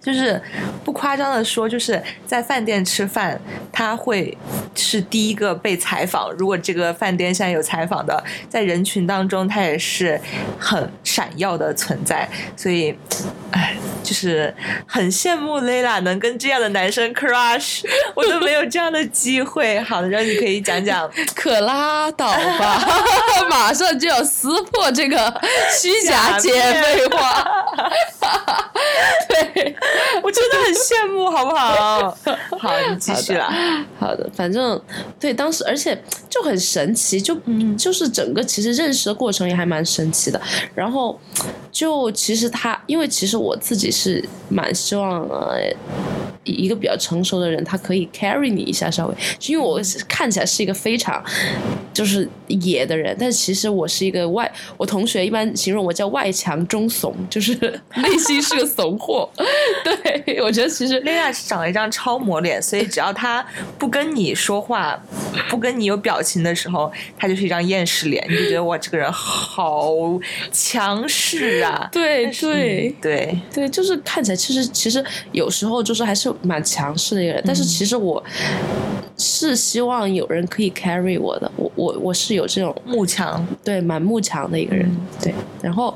[0.00, 0.40] 就是
[0.84, 3.38] 不夸张的说，就是在饭店吃饭，
[3.70, 4.36] 他会
[4.74, 6.32] 是第一个被采访。
[6.32, 10.20] 如果这个饭店现在有采访的，在人群当中，他也是
[10.58, 12.28] 很闪耀的存在。
[12.56, 12.96] 所以，
[13.50, 14.54] 哎，就是
[14.86, 17.82] 很羡慕 Lela 能跟这样的男生 crush，
[18.16, 19.78] 我都没有这样的机会。
[19.80, 22.82] 好的，然后你可以讲讲 可拉倒吧，
[23.50, 25.40] 马上就要撕破这个
[25.78, 27.46] 虚假姐妹花。
[29.28, 29.76] 对，
[30.22, 32.16] 我真的很羡慕，好不好？
[32.58, 33.84] 好，你继续啦。
[33.98, 34.80] 好的，反正
[35.18, 40.40] 对当时，而且就很神奇，就、嗯就是整个其实认识的过程也还蛮神奇的。
[40.74, 41.18] 然后
[41.70, 45.58] 就其实他，因为其实我自己是蛮希望呃。
[46.44, 49.14] 一个比较成熟的人，他可以 carry 你一下，稍微，
[49.46, 51.22] 因为我看起来是一个非常
[51.92, 57.54] 就是野的人，但其实我是一个外，我同学一般形容我叫外强中怂，就是
[57.96, 59.28] 内心是个怂货。
[59.84, 63.44] 对，我觉得其实 Lela 是长了一张超模脸，所以只要他
[63.78, 64.98] 不跟你说话，
[65.50, 69.92] 不跟你有表情的时候，他就是一张厌世脸，你就觉得哇，这个人好
[70.50, 71.88] 强势啊！
[71.92, 78.22] 对对对，对，就是看起来其实其实有时候就是还是蛮强势的一个人，但是其实我
[79.20, 84.90] 是希望有人可以 carry 我的，我我我是有这种慕强，对蛮慕强的一个人，
[85.22, 85.94] 对，然后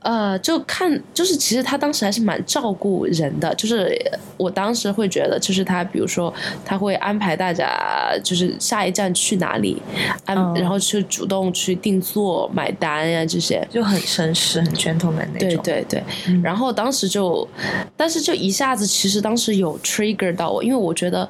[0.00, 3.96] 呃就看就是其实他当时还是蛮照顾人的，就是
[4.36, 6.32] 我当时会觉得就是他比如说
[6.64, 9.80] 他会安排大家就是下一站去哪里，
[10.26, 10.54] 安、嗯。
[10.54, 15.48] 然后去主动去订座买单呀、这些，就很绅士、很 gentleman 那种。
[15.48, 16.42] 对对对，嗯。
[16.42, 17.48] 然后当时就，
[17.96, 21.28] 但是就一下子，其实当时有 trigger 到我，因为我觉得，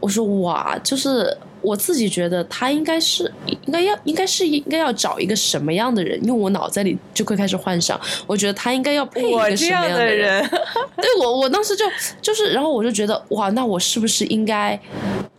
[0.00, 10.06] 我说哇，就是我自己觉得他应该是应该要应该是应该要找一个什么样的人，因为我脑子里就会开始幻想，我觉得他应该要配一个什么样的。
[10.06, 10.42] 人，
[10.96, 11.84] 对我，我当时就
[12.22, 14.78] 就是，然后我就觉得哇，那我是不是应该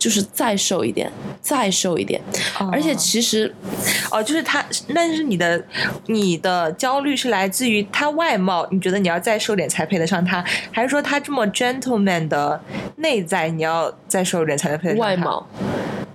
[0.02, 1.08] 就是再瘦一点，
[1.40, 2.20] 再瘦一点？
[2.72, 3.54] 而且其实
[4.10, 5.64] 哦，就是他，但是你的
[6.06, 12.60] 你的焦虑是来自于他外貌，你觉得你要再瘦点才配得上他，还是说他这么 gentleman 的
[12.96, 15.04] 内在，你要再瘦点才能配得上他？
[15.04, 15.46] 外貌，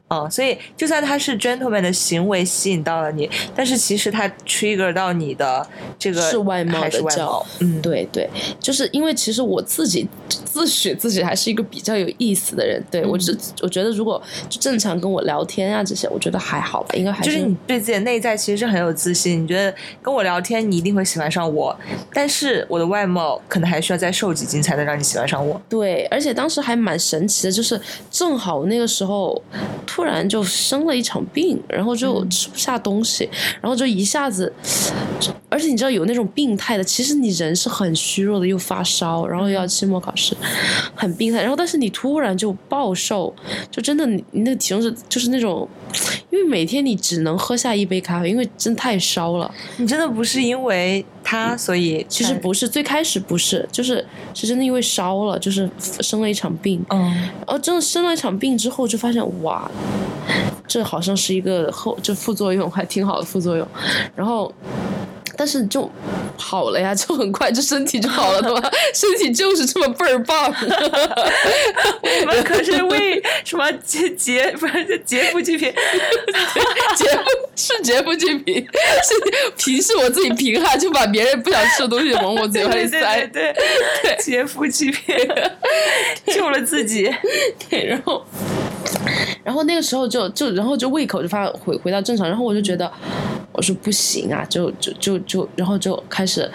[0.09, 5.67] 嗯，所以就算他是 gentleman 的行为吸引到了你，但是其实他 trigger 到你的
[5.99, 10.07] 这个是外貌还是外貌，嗯，对对，就是因为其实我自己
[10.45, 21.77] 自诩自己还是一个比较有意思的人，对、我嗯只我觉得如果就正常跟我聊天啊这些，我觉得还好吧，应该还就是你对自己的内在其实是很有自信，你觉得跟我聊天你一定会喜欢上我，
[22.13, 25.61] 但是我的外貌可能还需要再瘦几斤才能让你喜欢上我。
[25.67, 29.41] 对，而且当时还蛮神奇的，就是正好那个时候
[29.97, 33.27] 突然就生了一场病，然后就嗯吃不下东西，
[33.59, 34.53] 然后就一下子，
[35.49, 40.37] 而且你知道有那种病态的，其实你人是很虚弱的，又发烧，然后又要期末考试，
[40.93, 43.33] 很病态，然后但是你突然就暴瘦，
[43.71, 45.67] 就真的你你那个体重是就是那种，
[46.29, 49.51] 因为每天你只能喝下一杯咖啡，因为真太烧了。
[49.77, 56.81] 你真的不是因为他所以其实不是，最开始不是，就是是真的因为烧了，就是生了一场病。
[56.89, 57.13] 嗯，
[57.45, 59.69] 然后真的生了一场病之后，就发现哇，
[60.65, 63.67] 这好像是一个后就副作用，还挺好的副作用。
[64.15, 64.49] 然后，
[65.37, 65.89] 但是就
[66.35, 70.51] 好了呀， 就很快就身体就好了的嘛， 身体就是这么倍儿棒。
[72.01, 75.71] 我们可是为什么劫劫不是劫富济贫？
[76.95, 77.23] 劫富
[77.55, 83.27] 是劫富济贫，是贫是我自己贫哈，就把别人不想吃的东西往我嘴巴里对塞。
[83.27, 83.55] 对对
[84.03, 85.15] 对，劫富济贫，
[86.27, 87.13] 救了自己。
[87.69, 88.25] 对，然后，
[89.47, 92.91] 然后那个时候就就然后就胃口就发回回到正常，然后我就觉得，
[93.53, 96.51] 我说不行啊，就就就就，然后就开始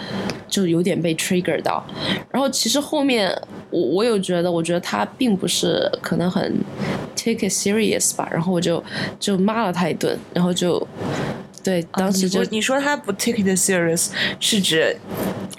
[0.47, 1.83] 就有点被 trigger 到，
[2.29, 3.35] 然后其实后面
[3.71, 6.55] 我我有觉得，我觉得他并不是可能很
[7.15, 8.83] take it serious 吧，然后我就
[9.19, 10.87] 就骂了他一顿，然后就。
[11.63, 14.95] 对，当时就、你说你说他不 take it serious，是指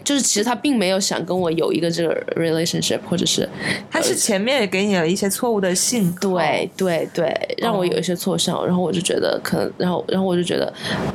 [0.05, 3.49] 就是其实他并没有想跟我有一个这个 relationship，或者是
[3.91, 6.19] 他是前面也给你了一些错误的信号？
[6.19, 10.73] 对对对，让我有一些错上，然后我就觉得可能，然后然后我就觉得，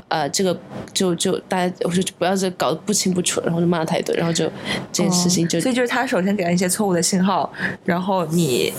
[0.08, 0.60] 呃，这个
[0.92, 4.46] 就就大家，我说就不要这搞得不清不楚，然后就骂他一顿，然后就
[4.92, 7.52] 这件事情就、哦所以就是他首先给了一些错误的信号，
[7.86, 8.74] 然后你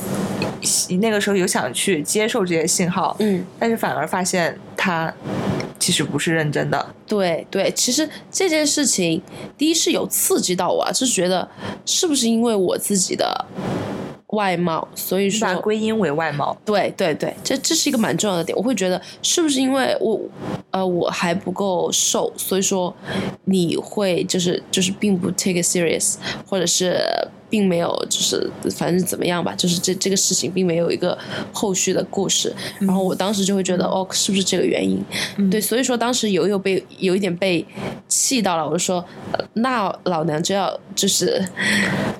[0.88, 5.12] 你那个时候有想去接受这些信号，嗯，但是反而发现他
[5.78, 6.94] 其实不是认真的。
[7.06, 9.20] 对对，其实这件事情，
[9.56, 11.48] 第一是有刺激到我是觉得
[11.84, 13.46] 是不是因为我自己的
[14.28, 18.56] 外貌，所以说把归因为外貌，对对对，这这是一个蛮重要的点。
[18.56, 20.20] 我会觉得是不是因为我
[20.70, 22.94] 呃我还不够瘦，所以说
[23.44, 26.14] 你会就是就是并不 take it serious，
[26.46, 27.02] 或者是
[27.50, 31.16] 并没有就是反正怎么样吧，就是这这个事情并没有一个
[31.52, 32.54] 后续的故事。
[32.78, 35.02] 然后我当时就会觉得、哦，是不是这个原因？
[35.50, 37.66] 对，所以说当时有有被有一点被
[38.08, 41.44] 气到了，我就说、呃那老娘就要就是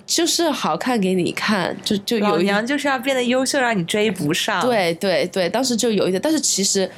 [0.05, 6.91] 就是好看给你看，就就有一老娘就是要变得优秀，让你追不上。，对对对，当时就有一点，但是其实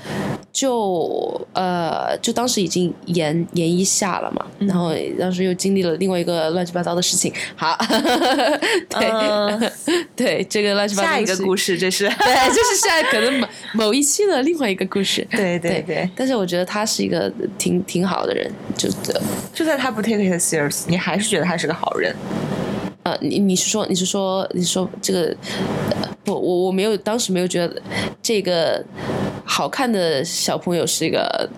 [0.50, 7.32] 就呃，就当时已经研研一下了嘛，然后当时又经历了另外一个乱七八糟的事情。
[7.54, 7.76] 好，
[8.88, 9.72] 对、嗯
[10.16, 12.08] 对，这个乱七八糟的下一个故事这是。
[12.20, 15.26] 对，就是现在可能某某一期的另外一个故事。
[15.30, 18.88] 对对对，但是我觉得他是一个挺挺好的人，就
[19.52, 22.14] 就算他不 take it serious，你还是觉得他是个好人。
[23.04, 25.36] 呃，你你是说你是说你说这个、
[25.90, 27.82] 呃不，我我没有当时没有觉得
[28.22, 28.80] 这个
[29.44, 31.50] 好看的小朋友是一个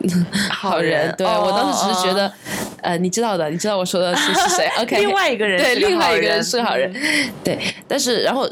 [0.50, 2.32] 好人，对、哦我当时只是觉得，
[2.80, 4.66] 呃，你知道的，你知道我说的是是谁？
[4.80, 6.90] OK，另外一个人对，另外一个人是好人，
[7.44, 8.48] 对，但是然后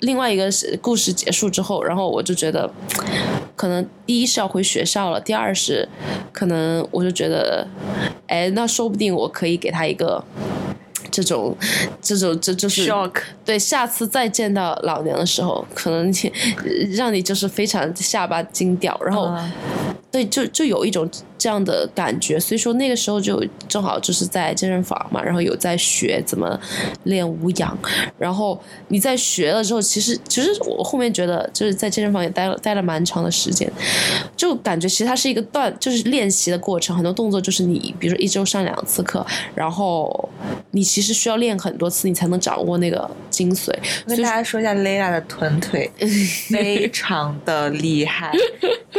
[0.00, 2.70] 另外一个是故事结束之后，然后我就觉得，
[3.56, 5.88] 可能第一是要回学校了，第二是
[6.30, 7.66] 可能我就觉得，
[8.26, 10.22] 哎，那说不定我可以给他一个。
[11.14, 11.56] 这种，
[12.02, 13.12] 这种，这就是 Shock
[13.44, 16.12] 对，下次再见到老娘的时候，可能
[16.96, 19.52] 让你就是非常下巴惊掉，然后、嗯。
[20.10, 21.08] 对，就就有一种
[21.44, 22.40] 这样的感觉。
[22.40, 26.58] 所以说那个时候就正好就是在健身房嘛，然后有在学怎么
[27.02, 27.76] 练无氧，
[28.18, 33.70] 然后你在学了之后，其实其实我后面觉得就是在健身房也待了待了蛮长的时间，
[34.34, 40.26] 就感觉其实它是一个锻，就是练习的过程，很多动作就是你比如说一周上两次课，然后
[40.70, 43.70] 你其实需要练很多次，你才能掌握那个精髓。
[44.06, 45.90] 跟大家说一下 Layla 的臀腿
[46.48, 48.32] 非常的厉害，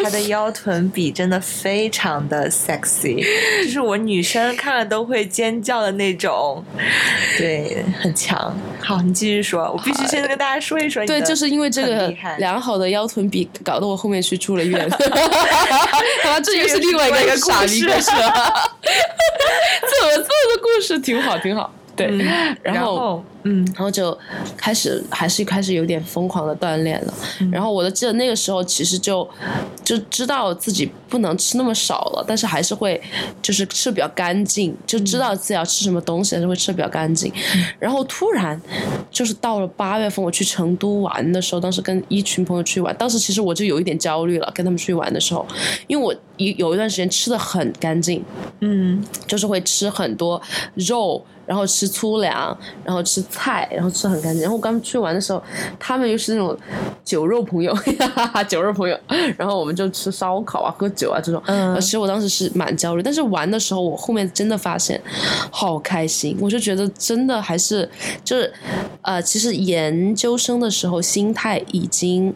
[0.04, 3.24] 她的腰臀比真的非常的 sexy，
[3.64, 6.64] 就是我女生看了都会尖叫的那种，
[7.38, 8.56] 对，很强。
[8.82, 14.80] 好，你继续说，我必须先跟大家说一说对，就是因为这个良好的腰臀比，搞得我后面去住了院。
[16.24, 18.72] 啊，这又是另外一这又个傻是另外一个故事逼故事了。
[19.82, 21.74] 怎么这个故事挺好，挺好。
[21.96, 24.18] 对，嗯 然后嗯然后就
[24.58, 27.14] 开始还是开始有点疯狂的锻炼了。
[27.40, 29.28] 嗯然后我都记得那个时候其实就
[29.84, 33.02] 就知道自己不能吃那么少了，但是还是会
[33.42, 37.32] 就是吃比较干净，就知道自己要吃什么东西，还是会吃比较干净。
[37.80, 38.60] 然后突然
[39.12, 45.46] 就是到了八月份，我去成都玩的时候，当时跟一群朋友去玩，当时其实我就有一点焦虑了，跟他们出去玩的时候，
[45.88, 48.24] 因为我有有一段时间吃的很干净，
[48.62, 50.42] 嗯就是会吃很多
[50.74, 54.42] 肉，然后吃粗粮，然后吃菜，然后吃很干净。
[54.42, 55.42] 然后我刚出去玩的时候，
[55.80, 56.58] 他们又是那种
[57.04, 57.76] 酒肉朋友，
[58.48, 58.98] 酒肉朋友，
[59.38, 61.42] 然后我们就吃烧烤啊、喝酒啊这种。
[61.46, 65.00] 嗯呃其实我当时是蛮焦虑，但是玩的时候，我后面真的发现
[65.52, 67.88] 好开心，我就觉得真的还是
[68.24, 68.52] 就是
[69.04, 72.34] 呃，其实研究生的时候心态已经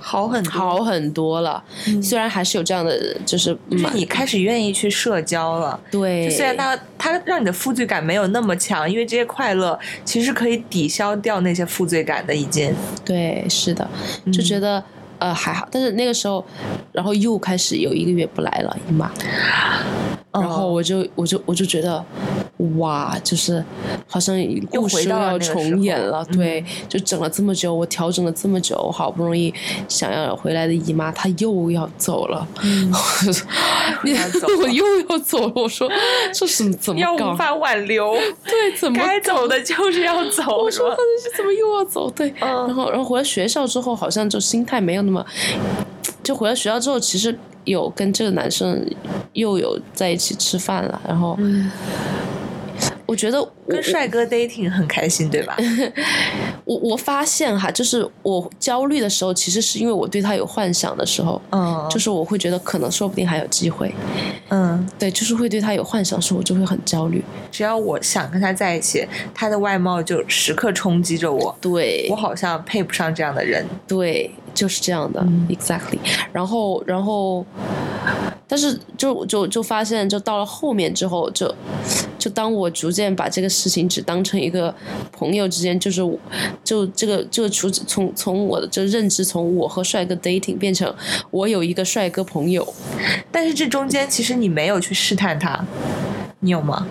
[0.00, 1.62] 好很多，好很多了，
[2.02, 5.78] 虽然还是有这样的就是就是你开始愿意去社交了。
[5.90, 12.72] 对，就虽然它它让你的负罪感没有那么强，因为这些快乐其实可以抵消掉那些负罪感的，已经。
[13.04, 13.86] 对，是的，
[14.32, 14.82] 就嗯觉得、
[15.18, 16.44] 呃还好，但是那个时候，
[16.92, 19.10] 然后又开始有一个月不来了姨妈，
[20.32, 20.48] 然哦。
[20.48, 22.04] 后我就我就我就觉得，
[22.76, 23.64] 哇，就是
[24.06, 24.36] 好像
[24.70, 26.66] 故事回到了要重演了，对，嗯。
[26.88, 29.52] 就整了这么久，我调整了这么久，我好不容易
[29.88, 32.98] 想要回来的姨妈，她又要走了，你我
[33.30, 34.68] 了。
[34.72, 35.90] 又要走了，我说
[36.32, 37.16] 这是怎么搞？
[37.18, 37.36] 要无？
[37.36, 40.90] 法挽留， 对，怎么该走的就是要走，我说
[41.22, 42.10] 是怎么又要走？
[42.10, 42.66] 对，嗯。
[42.66, 45.24] 然后然后回来学校之后，好像就心态没有那么，
[46.22, 48.84] 就回到学校之后，其实有跟这个男生
[49.32, 51.38] 又有在一起吃饭了，然后，
[53.06, 55.56] 我觉得我跟帅哥 dating 很开心，对吧？
[56.66, 63.94] 我我发现哈，就是我焦虑的时候，其实是因为我对他有幻想的时候，嗯，就是我会觉得可能说不定还有机会，
[64.48, 72.08] 嗯，对，就是会对他有幻想的时候，我就会很焦虑，只要我想跟他在一起，他的外貌就时刻冲击着我，对。
[72.10, 73.64] 我，好像配不上这样的人。
[73.86, 77.44] 对，就是这样的、嗯 e x a c t l y 然后，然后，
[78.48, 81.54] 但是就就就发现，就到了后面之后，就就
[82.18, 84.74] 就当我逐渐把这个事情只当成一个
[85.12, 86.18] 朋友之间，就是我
[86.64, 90.92] 就这个这个从从从我的这认知，从我和帅哥 dating 变成
[91.30, 92.66] 我有一个帅哥朋友，
[93.30, 95.62] 但是这中间其实你没有去试探他，
[96.40, 96.86] 你有吗？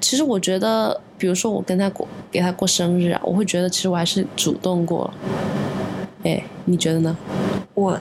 [0.00, 5.14] 其实我觉得，比如说我跟他过给他过生日啊，我会觉得其实我还是主动过了。
[6.24, 7.16] 哎，你觉得呢？
[7.74, 7.98] 我，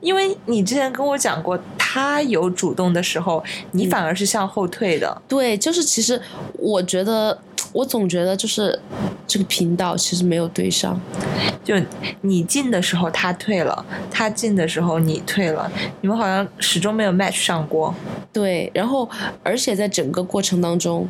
[0.00, 3.42] 因为你之前跟我讲过，他有主动的时候，
[3.72, 5.22] 你反而是向后退的。
[5.26, 6.20] 对，就是其实
[6.58, 7.38] 我觉得，
[7.72, 8.78] 我总觉得就是
[9.26, 11.00] 这个频道其实没有对上。
[11.64, 11.74] 就
[12.20, 15.70] 你进的时候他退了，他进的时候你退了，
[16.02, 17.94] 你们好像始终没有 match 上过。
[18.30, 19.08] 对，然后
[19.42, 21.08] 而且在整个过程当中，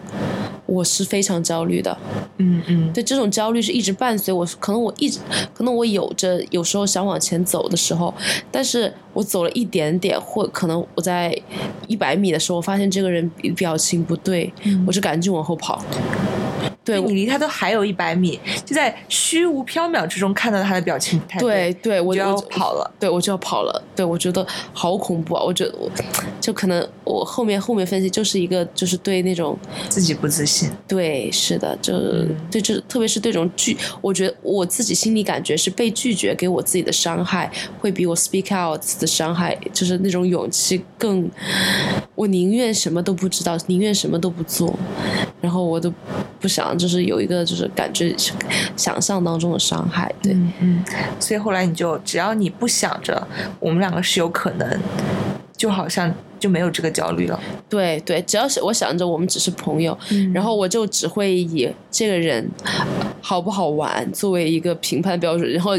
[0.67, 1.97] 我是非常焦虑的。
[2.39, 5.19] 嗯嗯，对，这种焦虑是一直伴随我，可能我一直，
[5.53, 8.15] 可能我有着有时候想往前走的时候，
[8.53, 11.35] 但是我走了一点点，或可能我在
[11.89, 14.53] 一百米的时候，我发现这个人表情不对，
[14.87, 15.83] 我就赶紧往后跑。
[16.85, 22.95] 对你离他都还有一百米，就在虚无缥缈之中看到他的表情对对，我就要跑了。
[23.01, 23.83] 对我就要跑了。
[23.97, 25.43] 对我觉得好恐怖啊！
[25.43, 25.91] 我觉得我
[26.43, 29.59] 就可能我后面后面分析就是一个就是对那种
[29.89, 30.71] 自己不自信。
[30.87, 31.95] 对是的，就、
[32.51, 37.51] 对这特别是对这种拒，我觉得我自己心里感觉是被拒绝给我自己的伤害，
[37.81, 41.31] 会比我 speak out 的伤害，就是那种勇气更，
[42.15, 44.75] 我宁愿什么都不知道，宁愿什么都不做，
[45.43, 45.93] 然后我都
[46.41, 48.15] 不想就是有一个就是感觉
[48.75, 50.33] 想象当中的伤害，对。
[50.33, 50.85] 嗯嗯，
[51.21, 53.29] 所以后来你就只要你不想着
[53.61, 54.81] 我们两个是有可能，
[55.55, 57.39] 就好像就没有这个焦虑了。
[57.69, 59.97] 对对，只要是我想着我们只是朋友，
[60.33, 62.49] 然后我就只会以这个人
[63.27, 65.73] 好不好玩作为一个评判标准，然后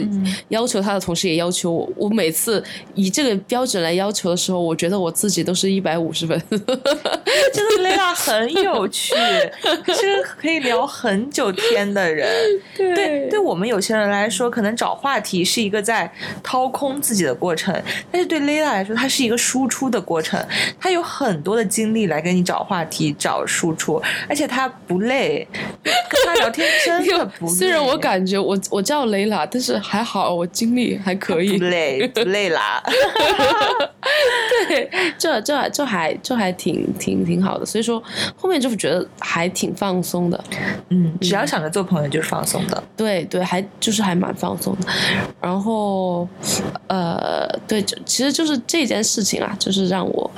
[0.49, 1.87] 要求他的同时也要求我。
[1.95, 2.63] 我每次
[2.95, 6.41] 以这个标准来要求的时候，我觉得我自己都是一百五十分。
[6.49, 9.13] 真的雷拉很有趣，
[9.93, 12.27] 是个可以聊很久天的人。
[12.75, 17.79] 对，对我们有些人来说，可能找话题是一个在掏空自己的过程，
[18.11, 20.43] 但是对雷拉来说，它是一个输出的过程。
[20.79, 25.47] 他有很多的精力来跟你找话题、找输出，而且他不累，
[25.83, 25.93] 跟
[26.25, 27.51] 他聊天真的 不累。
[27.53, 31.65] 虽然我感觉我我叫雷拉，但是还好我精力还可以不。
[31.65, 32.81] 累， 不累啦。
[34.67, 38.01] 对，这这这还这还挺挺挺好的，所以说
[38.35, 40.43] 后面就是觉得还挺放松的。
[40.89, 42.83] 嗯，只要想着做朋友就是放松的。
[42.95, 44.87] 对对，还就是还蛮放松的。
[45.41, 46.27] 然后，
[46.87, 50.29] 呃，对，就其实就是这件事情啊，就是让我，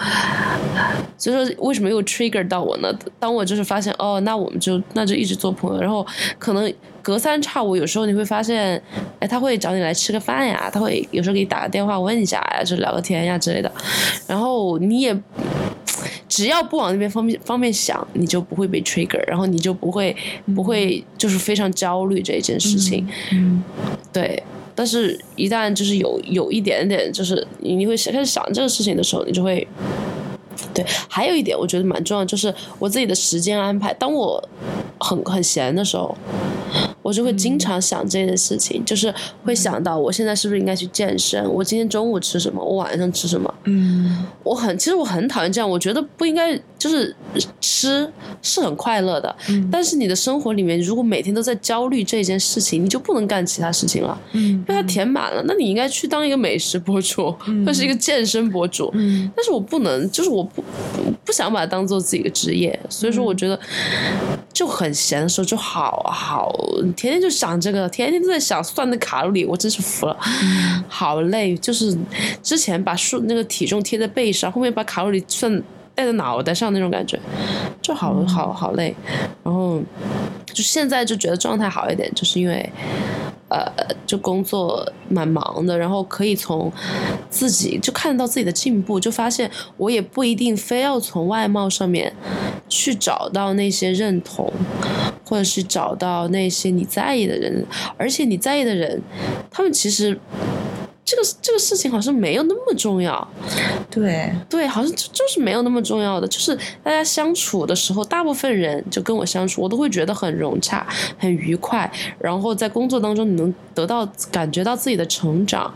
[1.18, 2.94] 所以说为什么又 trigger 到我呢？
[3.20, 6.06] 当我就是发现哦，那我们就那就一直做朋友，然后
[6.40, 6.74] 可能
[7.08, 8.82] 隔三差五，有时候你会发现，
[9.22, 13.72] 哎，他会找你来吃个饭呀，他会有时候给你打个电话问一下呀，就聊个天呀之类的，
[14.28, 15.18] 然后你也。
[16.28, 20.14] 只要不往那边方面方面想，你就不会被 trigger，然后你就不会
[20.54, 23.08] 不会就是非常焦虑这一件事情。
[23.32, 23.64] 嗯，
[24.12, 24.44] 对，
[24.76, 29.66] 但是一旦就是有有一点点，就是你你会想开始想这个事情的时候，你就会。
[30.74, 33.94] 对，还有一点我觉得蛮重要，就是我自己的时间安排。
[33.94, 34.44] 当我
[35.00, 36.16] 很很闲的时候，
[37.08, 39.14] 我就会经常想这件事情，就是
[39.46, 41.42] 会想到我现在是不是应该去健身？
[41.54, 42.62] 我今天中午吃什么？
[42.62, 43.54] 我晚上吃什么？
[43.64, 47.16] 嗯，我很其实我很讨厌这样，我觉得不应该就是
[47.62, 49.34] 吃是很快乐的，
[49.72, 55.42] 但是你的生活里面如果每天都在焦虑这件事情，你就不能干其他事情了，嗯被它填满了。
[55.48, 57.34] 那你应该去当一个美食博主，
[57.66, 60.62] 或是一个健身博主，嗯但是我不能，就是我不
[61.24, 63.58] 不想把它当做自己的职业，所以说我觉得
[64.58, 66.52] 就很闲的时候就好好，
[66.96, 70.18] 天天就想这个，天天都在想算那卡路里，我真是服了，
[70.90, 71.56] 好累。
[71.58, 71.96] 就是
[72.42, 75.62] 之前把数那个体重贴在背上，后面把卡路里算
[75.98, 77.20] 戴在脑袋上那种感觉，
[77.82, 78.96] 就好好好累。
[79.44, 79.82] 然后
[80.46, 82.70] 就现在就觉得状态好一点，就是因为。
[83.50, 83.66] 呃，
[84.06, 86.70] 就工作蛮忙的，然后可以从
[87.30, 92.12] 自己就看到自己的进步，就发现我也不一定非要从外貌上面
[92.68, 94.52] 去找到那些认同，
[95.24, 97.66] 或者是找到那些你在意的人，
[97.98, 99.02] 而且你在意的人，
[99.50, 100.20] 他们其实
[101.08, 103.26] 这个这个事情好像没有那么重要，
[103.90, 106.54] 对，对，好像就就是没有那么重要的，就是
[106.84, 110.86] 大家相处的时候，大部分人就跟我相处，我都会觉得很融洽、
[111.18, 111.90] 很愉快，
[112.20, 115.74] 然后在工作当中你能得到感觉到自己的成长，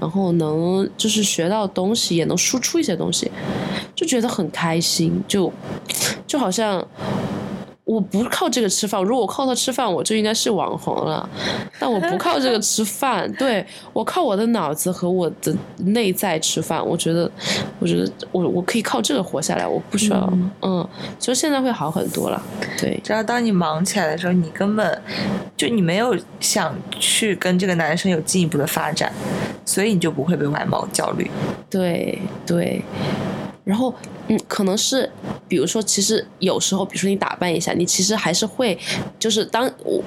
[0.00, 3.30] 然后能就是学到东西，也能输出一些东西，
[3.94, 5.52] 就觉得很开心，就
[6.26, 6.84] 就好像。
[7.84, 11.28] 我不靠这个吃饭，如果我靠它吃饭，我就应该是网红了。
[11.80, 16.84] 但我不靠这个吃饭，对我靠我的脑子和我的内在吃饭。
[16.86, 17.28] 我觉得，
[17.80, 22.40] 我觉得我我可以靠这个活下来，我不需要，嗯，所以现在会好很多了。
[22.78, 25.02] 对，只要当你忙起来的时候，你根本
[25.56, 29.12] 就你没有想去跟这个男生有进一步的发展，
[29.64, 31.28] 所以你就不会被外貌焦虑。
[31.68, 32.16] 对
[32.46, 32.80] 对，
[33.64, 33.94] 然后
[34.28, 35.10] 嗯，可能是
[35.48, 38.78] 比如说，其实有时候，比如说你打扮一下，你其实还是会，
[39.18, 40.02] 就是当我，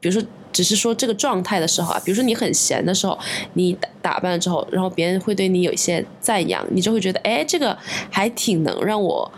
[0.00, 0.26] 比如说。
[0.52, 3.18] 只是说这个状态的时候啊，比如说你很闲的时候，
[3.52, 7.76] 你打打扮了之后，然后别人会对你有一些赞扬，你就会觉得，哎，这个
[8.10, 9.30] 还挺能让我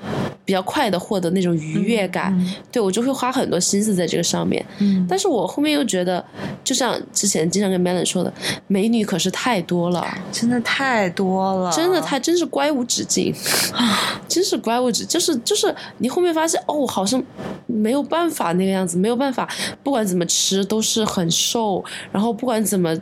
[0.49, 2.35] 比较快的获得那种愉悦感，
[2.73, 4.65] 对我就会花很多心思在这个上面。
[4.79, 6.25] 嗯但是我后面又觉得，
[6.65, 8.33] 就像之前经常跟 Melon 说的，
[8.67, 13.35] 美女可是太多了，真的太多了，真的太真是乖无止境，
[14.27, 17.23] 真是乖无止，就是就是你后面发现哦，好像
[17.67, 19.47] 没有办法那个样子，没有办法，
[19.83, 22.97] 不管怎么吃都是很瘦，然后不管怎么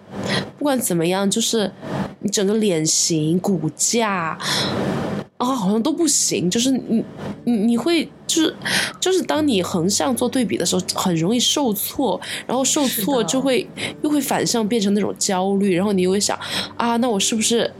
[0.59, 1.71] 不管怎么样，就是
[2.19, 4.37] 你整个脸型骨架。
[5.39, 7.05] 啊、好像都不行，就是你
[7.45, 8.57] 你你会就是
[8.99, 13.68] 就是当你横向做对比的时候，很容易受挫，然后受挫就会
[14.03, 16.39] 又会反向变成那种焦虑，然后你又会想
[16.76, 17.70] 啊，那我是不是？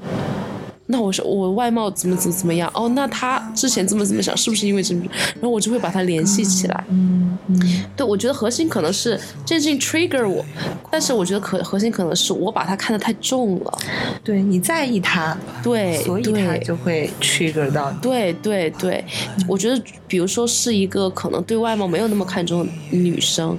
[0.87, 2.71] 那我是我外貌怎么怎么怎么样？
[2.75, 5.03] 哦，那他之前这么怎么想，是不是因为这么？
[5.35, 6.85] 然后我就会把它联系起来。
[6.89, 10.45] 嗯嗯对，我觉得核心可能是这件事情 trigger 我，
[10.91, 13.79] 但是我觉得可核心可能是我把它看得太重了。
[14.23, 17.99] 对你在意他，对，所以他对就会 trigger 到你。
[18.01, 19.05] 对对对，
[19.49, 23.59] 我觉得，比如说是一个可能对外貌没有那么看重的女生，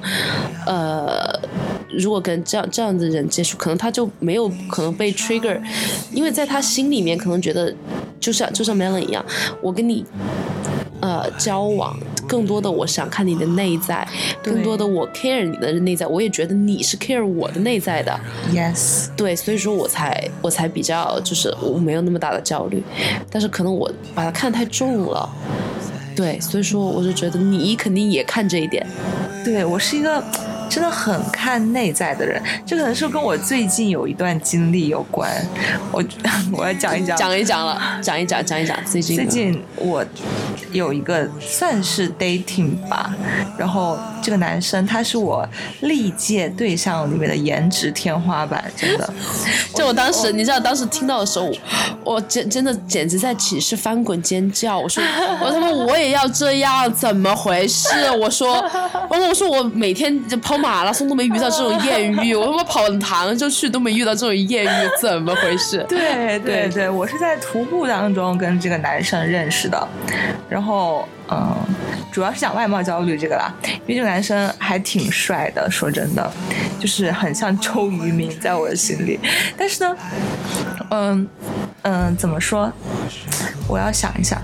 [0.65, 1.17] 呃，
[1.97, 5.59] 如果跟这样这样的人接触，可能她就没有可能被 trigger，
[6.11, 7.73] 因为在他心里面可能觉得，
[8.19, 9.25] 就像就像 Melon 一样，
[9.61, 10.05] 我跟你
[11.01, 11.97] 呃交往。
[12.27, 14.05] 更多的，我想看你的内在；
[14.43, 16.05] 更多的，我 care 你的内在。
[16.05, 18.19] 我也觉得你是 care 我的内在的。
[18.53, 22.83] Yes，对，所以说我才我才比较就是我没有那么大的焦虑，
[23.31, 25.29] 但是可能我把它看太重了，
[26.17, 28.85] 对，所以说我就觉得你肯定也看这一点，
[29.45, 30.21] 对我是一个
[30.69, 35.29] 真的很看内在的人，这可能是跟我最近有一段经历有关。
[35.91, 36.03] 我
[36.51, 40.05] 我要讲一讲，讲一讲了，讲一讲，讲一讲最近最近我
[40.71, 43.13] 有一个算是 dating 吧，
[43.57, 45.47] 然后这个男生他是我
[45.81, 49.13] 历届对象里面的颜值天花板，真的。
[49.73, 51.45] 就我当时，你知道，当时听到的时候，
[52.03, 54.79] 我我真真的简直在寝室翻滚尖叫。
[54.79, 55.03] 我说，
[55.41, 57.89] 我他妈我也要这样，怎么回事？
[58.19, 58.55] 我说，
[59.09, 65.85] 我说我说我每天就跑马拉松都没遇到这种艳遇， 我他妈跑堂就去都没遇到这种艳遇，怎么回事？
[65.89, 69.87] 对对对对，我是在徒步当中跟这个男生认识的，
[70.49, 71.55] 然后嗯，
[72.11, 73.53] 主要是讲外貌焦虑这个啦，
[73.85, 76.31] 因为这个男生还挺帅的，说真的，
[76.79, 79.19] 就是很像周渝民在我的心里，
[79.57, 79.95] 但是呢，
[80.91, 81.27] 嗯
[81.83, 82.71] 嗯，怎么说？
[83.67, 84.41] 我要想一想，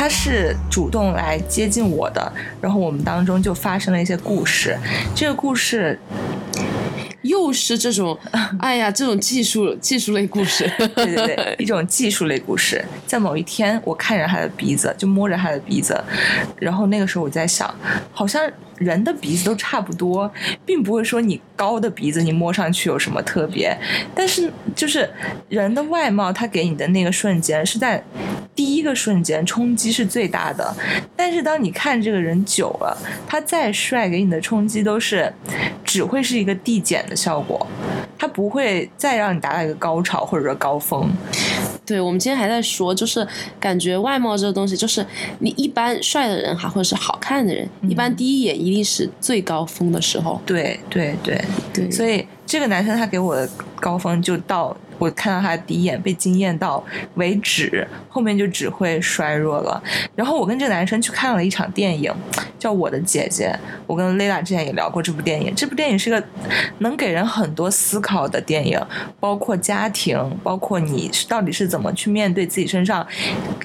[0.00, 4.74] 他是主动来接近我的，然后我们当中就发生了一些故事，
[5.14, 6.00] 这个故事
[7.20, 8.18] 又是这种，
[8.60, 10.66] 哎呀，这种技术技术类故事。
[10.78, 12.82] 对对对，一种技术类故事。
[13.06, 16.02] 在某一天，我看着他的鼻子，就摸着他的鼻子，
[16.58, 17.70] 然后那个时候我在想，
[18.10, 18.42] 好像
[18.78, 20.32] 人的鼻子都差不多，
[20.64, 23.76] 并不会说你高的鼻子你摸上去有什么特别，
[24.14, 25.06] 但是就是
[25.50, 28.02] 人的外貌，他给你的那个瞬间是在
[28.54, 30.74] 第一个瞬间冲击是最大的，
[31.14, 32.96] 但是当你看这个人久了，
[33.28, 35.30] 他再帅，给你的冲击都是
[35.84, 37.66] 只会是一个递减的效果，
[38.18, 41.12] 他不会再让你达到一个高潮或者说高峰。
[41.84, 43.26] 对，我们今天还在说，就是
[43.58, 45.04] 感觉外貌这个东西，就是
[45.40, 50.40] 你一般帅的人哈，或者是好看的人，一般第一眼一定是最高峰的时候。
[50.46, 56.82] 对对对，对，所以这个男生他给我的高峰就到我看到他第一眼被惊艳到
[57.14, 59.82] 为止，后面就只会衰弱了。
[60.14, 62.12] 然后我跟这个男生去看了一场电影，
[62.58, 63.46] 叫《我的姐姐》。
[63.86, 66.22] 我跟 Lela 之前也聊过这部电影，这部电影是个
[66.78, 68.78] 能给人很多思考的电影，
[69.18, 73.06] 包括家庭，包括你到底是怎么去面对自己身上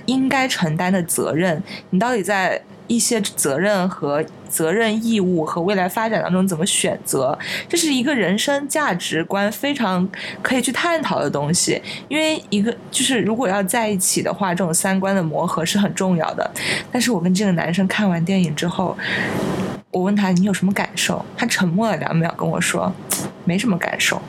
[0.06, 2.62] 应该承担的责任，你到底在。
[2.88, 10.08] 一些责任和责任义务和未来发展当中怎么选择，这是一个人生价值观非常
[10.42, 11.82] 可以去探讨的东西。
[12.08, 16.50] 因为一个就是如果要在一起的话，这种三观的磨合是很重要的。
[16.92, 18.98] 但是我跟这个男生看完电影之后，
[19.96, 22.92] 我问他你有什么感受，他沉默了两秒跟我说
[23.46, 24.22] ：“没什么感受。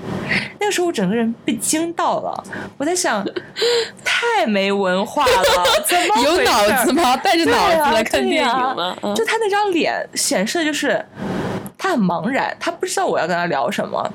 [0.61, 2.45] 那个时候我整个人被惊到了，
[2.79, 3.27] 我在想，
[4.05, 5.43] 太没文化了，
[5.85, 7.17] 怎么有脑子吗？
[7.17, 8.97] 带着脑子来看电影吗？
[9.03, 11.05] 嗯就他那张脸显示的就是
[11.87, 14.13] 他很茫然，他不知道我要跟他聊什么，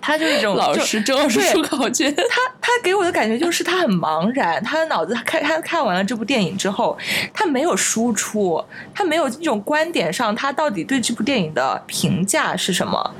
[0.00, 6.96] 他就是这种 老师，周老师对出考卷，他他给我的感觉就是他很茫然，他的脑子他看他看完了这部电影之后，
[7.34, 8.64] 他没有输出，
[8.94, 13.14] 他没有这种观点上他到底对这部电影的评价是什么。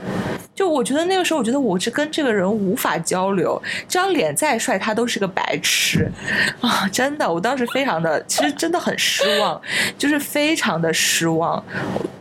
[0.55, 6.09] 就我觉得那个时候，我觉得我是跟这个人无法交流，这张脸再帅，他都是个白痴
[6.61, 6.89] 啊！
[6.93, 9.61] 真的，我当时非常的，其实真的很失望，
[9.99, 11.61] 就是非常的失望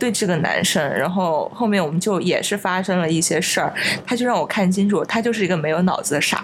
[0.00, 0.82] 对这个男生。
[0.92, 3.72] 然后后面我们就也是发生了一些事儿，
[4.06, 6.42] 他就让我看清楚，他就是一个没有脑子的傻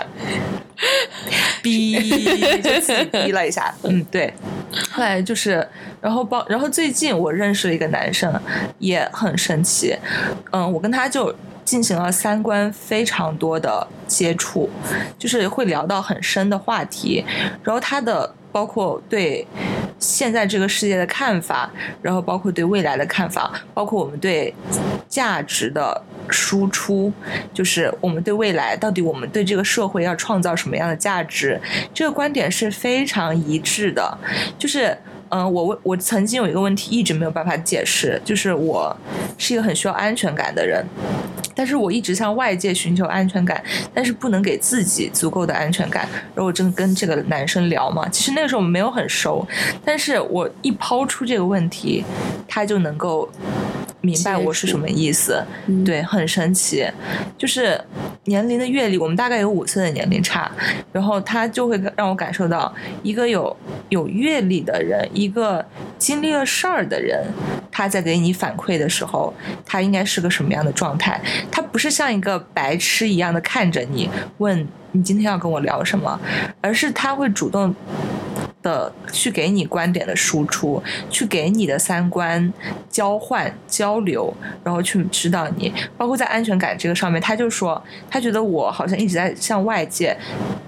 [1.63, 1.95] 逼，
[2.63, 3.73] 就自己逼了一下。
[3.83, 4.33] 嗯，对。
[4.91, 5.67] 后来就是，
[6.01, 8.33] 然后包，然后最近我认识了一个男生，
[8.79, 9.97] 也很神奇。
[10.53, 11.35] 嗯，我跟他就
[11.65, 14.71] 进行了三观非常多的接触，
[15.19, 17.25] 就是会聊到很深的话题。
[17.63, 19.47] 然后他的包括对
[19.99, 21.71] 现在这个世界的看法，
[22.01, 24.55] 然后包括对未来的看法，包括我们对
[25.09, 27.13] 价值的输出，
[27.53, 31.61] 就是我们对未来到底我们对这个社会要创造什么样的价值，
[31.93, 34.17] 这个观点是非常一致的。
[34.59, 34.97] 就是，
[35.29, 38.97] 嗯、我我曾经有一个问题一直没有办法解释，就是我
[39.37, 40.85] 是一个很需要安全感的人。
[41.61, 46.09] 但是我一直向外界寻求安全感，但是不能给自己足够的安全感。
[46.35, 49.47] 然后我正跟这个男生聊嘛，其实那个时候我们没有很熟，
[49.85, 52.03] 但是我一抛出这个问题，
[52.49, 53.29] 他就能够
[54.01, 55.43] 明白我是什么意思。
[55.67, 56.87] 嗯对，很神奇，
[57.37, 57.81] 就是
[58.25, 60.51] 年龄的阅历，我们大概有五岁的年龄差，
[60.93, 62.73] 然后他就会让我感受到
[63.03, 63.57] 一个有
[63.89, 65.65] 有阅历的人，一个
[65.99, 67.27] 经历了事儿的人，
[67.71, 69.33] 他在给你反馈的时候，
[69.67, 71.21] 他应该是个什么样的状态？
[71.51, 76.19] 他不是像一个白痴一样的看着你，问你今天要跟我聊什么，
[76.61, 77.75] 而是他会主动
[78.63, 82.53] 的去给你观点的输出，去给你的三观
[82.89, 84.33] 交换交流，
[84.63, 85.73] 然后去指导你。
[85.97, 90.17] 包括在安全感这个上面，他就说他觉得我好像一直在向外界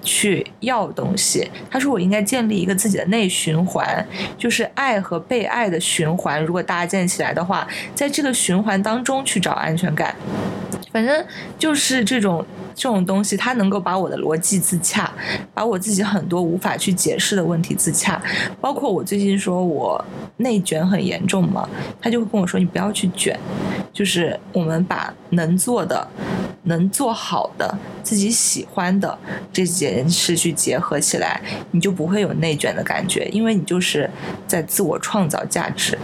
[0.03, 1.51] 去要东西。
[1.71, 4.07] 他说我应该建立一个自己的内循环，
[4.39, 10.15] 就是爱和被爱的循环，如果搭建起来的话，在这个循环当中去找安全感。
[10.93, 11.25] 反正
[11.59, 12.45] 就是这种
[12.75, 15.11] 这种东西，它能够把我的逻辑自洽，
[15.55, 18.21] 把我自己很多无法去解释的问题自洽。
[18.61, 20.05] 包括我最近说我
[20.39, 21.69] 内卷很严重嘛，
[22.01, 23.39] 他就会跟我说你不要去卷，
[23.93, 26.07] 就是我们把能做的、
[26.65, 29.19] 能做好的、自己喜欢的
[29.53, 34.09] 这件事去结合起来，你就不会有内卷的感觉，因为你就是
[34.47, 35.99] 在自我创造价值。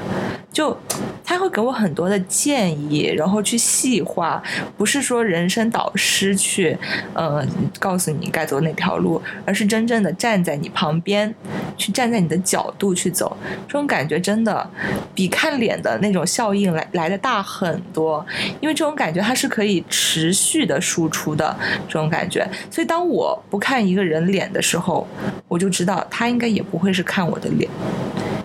[0.51, 0.77] 就
[1.23, 4.43] 他会给我很多的建议，然后去细化，
[4.77, 6.77] 不是说人生导师去去
[7.15, 7.47] 呃
[7.79, 11.33] 告诉你该走哪条路，而是真正的站在你旁边，
[11.77, 13.37] 去站在你的角度去走。
[13.69, 14.69] 这种感觉真的
[15.15, 18.27] 比看脸的那种效应来来的大很多，
[18.61, 21.57] 因为这种感觉它是可以持续的输出的
[21.87, 22.45] 这种感觉。
[22.69, 25.07] 所以当我不看一个人脸的时候，
[25.47, 27.71] 我就知道他应该也不会是看我的脸。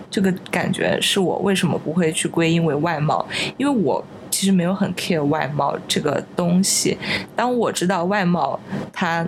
[0.08, 4.04] 这个感觉是我为什么不会去归因为外貌，因为我
[4.34, 6.98] 其实没有很 care 外貌这个东西。
[7.36, 8.58] 当我知道外貌
[8.92, 9.24] 它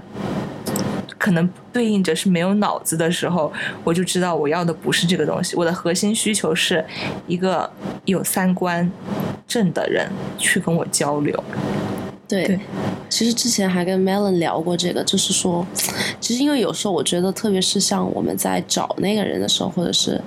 [1.16, 3.52] 可能对应着是没有脑子的时候，
[3.84, 5.54] 我就知道我要的不是这个东西。
[5.54, 6.84] 我的核心需求是
[7.28, 7.70] 一个
[8.04, 8.90] 有三观
[9.46, 11.44] 正的人去跟我交流。
[12.28, 12.60] 对，对
[13.08, 15.66] 其实之前还跟 Melon 聊过这个，就是说，
[16.20, 20.20] 其实因为有时候我觉得，特别是像我们在找那个人的时候，或者是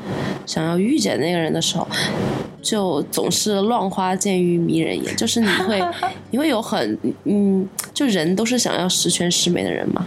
[0.45, 1.87] 想要遇见那个人的时候，
[2.61, 5.81] 就总是乱花渐欲迷人眼，就是你会
[6.31, 10.05] 你会有很嗯，就人都是想要十全十美的人嘛。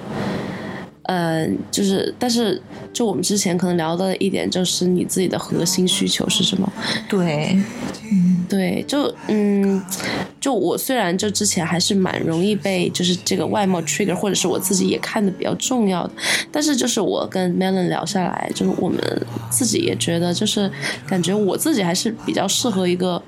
[1.04, 2.60] 嗯，就是，但是，
[2.92, 6.72] 就我们之前可能聊的一点，就是你自己的核心需求是什么？
[7.08, 7.58] 对，
[8.48, 9.82] 对，就嗯，
[10.40, 16.12] 就我虽然就之前还是蛮容易被就是这个外貌 trigger，或者是我自己也看的比较重要的，
[16.52, 19.00] 但是就是我跟 Melon 聊下来，就是我们
[19.50, 20.70] 自己也觉得，就是
[21.06, 23.20] 感觉我自己还是比较适合一个，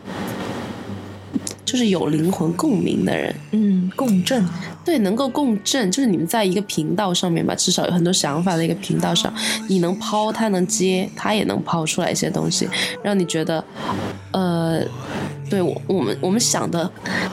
[1.64, 3.34] 就是有灵魂共鸣的人。
[3.50, 4.46] 嗯，共振，
[4.84, 9.32] 对，能够共振，就是你们在一个频道上面吧，至少有很多想法的一个频道上，
[9.68, 12.68] 你能抛，他能接，他也能抛出来一些东西，
[13.02, 13.64] 让你觉得，
[14.32, 14.82] 呃，
[15.48, 16.90] 对我我们我们想的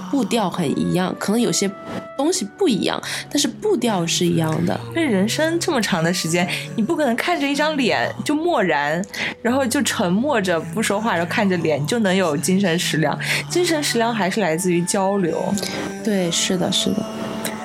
[0.10, 1.70] 步调很一样，可能有些
[2.18, 4.80] 东西不一样，但是步调是一样的。
[4.89, 6.47] 因为人生这么长的时间，
[6.78, 9.04] 你不可能看着一张脸就漠然，
[9.41, 13.18] 然后就沉默着不说话，然后看着脸就能有精神食粮。
[13.49, 15.43] 精神食粮还是来自于交流。
[16.04, 17.06] 对，是的，是的。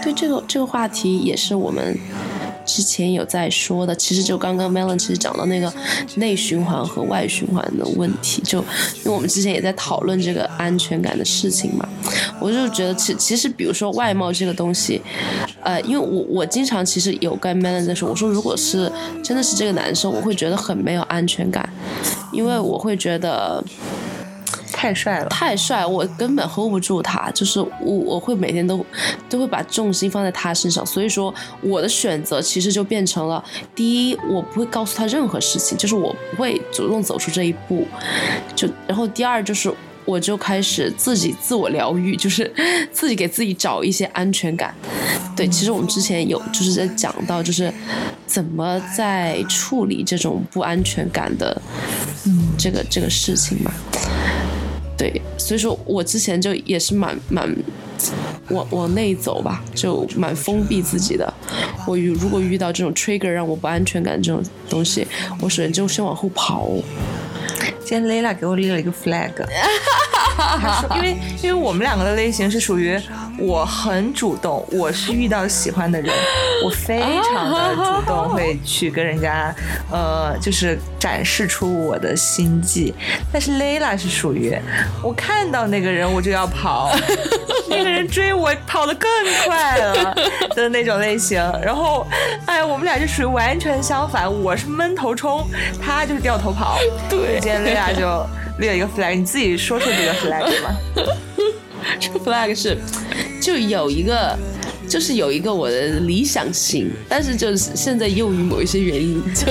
[0.07, 1.99] 对这个这个话题也是我们
[2.65, 3.93] 之前有在说的。
[3.97, 5.73] 其实就刚刚 Melon 其实讲到那个
[6.15, 8.61] 内循环和外循环的问题，就
[8.99, 11.89] 因为我们之前也在讨论这个安全感的事情嘛。
[12.39, 15.03] 我就觉得其其实比如说外貌这个东西，
[15.65, 18.89] 呃，因为我我经常其实有跟 Melon 在说，我说如果是
[19.25, 21.69] 真的是这个男生，我会觉得很没有安全感，
[22.31, 23.65] 因为我会觉得。
[24.87, 27.29] 太帅了，太帅，我根本 hold 不住他。
[27.33, 28.87] 就是我，我会每天都
[29.29, 33.43] 都会把重心放在他身上，所以说我的选择其实就变成了：
[33.75, 37.85] 第一，我不会告诉他任何事情，就是我不会主动走出这一步。
[38.55, 39.75] 就然后第二就是，
[40.05, 42.49] 我就开始自己自我疗愈， 就是
[42.93, 44.73] 自己给自己找一些安全感。
[45.35, 47.73] 对，其实我们之前有就是在讲到，就是
[48.25, 51.61] 怎么在处理这种不安全感的，
[52.25, 53.73] 嗯，这个这个事情嘛。
[54.97, 57.55] 对，所以说我之前就也是蛮蛮
[58.49, 61.33] 往往内走吧，就蛮封闭自己的。
[61.87, 65.07] 我遇如果遇到这种 trigger 让我不安全感这种东西，
[65.41, 66.69] 我首先就先往后跑。
[67.87, 69.31] 今天 Layla 给我立了一个 flag，
[70.97, 73.01] 因为因为我们两个的类型是属于。
[73.39, 76.11] 我很主动，我是遇到喜欢的人，
[76.65, 79.55] 我非常的主动会去跟人家，
[79.93, 82.95] 呃，就是展示出我的心计。
[83.31, 84.57] 但是 Layla 是属于
[85.03, 86.91] 我看到那个人我就要跑，
[87.69, 89.11] 那个人追我跑得更
[89.45, 90.15] 快了
[90.55, 91.39] 的那种类型。
[91.63, 92.07] 然后，
[92.47, 95.47] 哎，我们俩就属于完全相反，我是闷头冲，
[95.79, 96.79] 他就是掉头跑。
[97.11, 98.27] 对，今天俩就
[98.59, 100.77] 立了一个 flag，你自己说出这个 flag 吧。
[102.01, 102.79] 这 flag 是。
[103.39, 104.37] 就有一个，
[104.89, 109.47] 就是有一个我的理想型，但是就是现在由于某一些原因， 就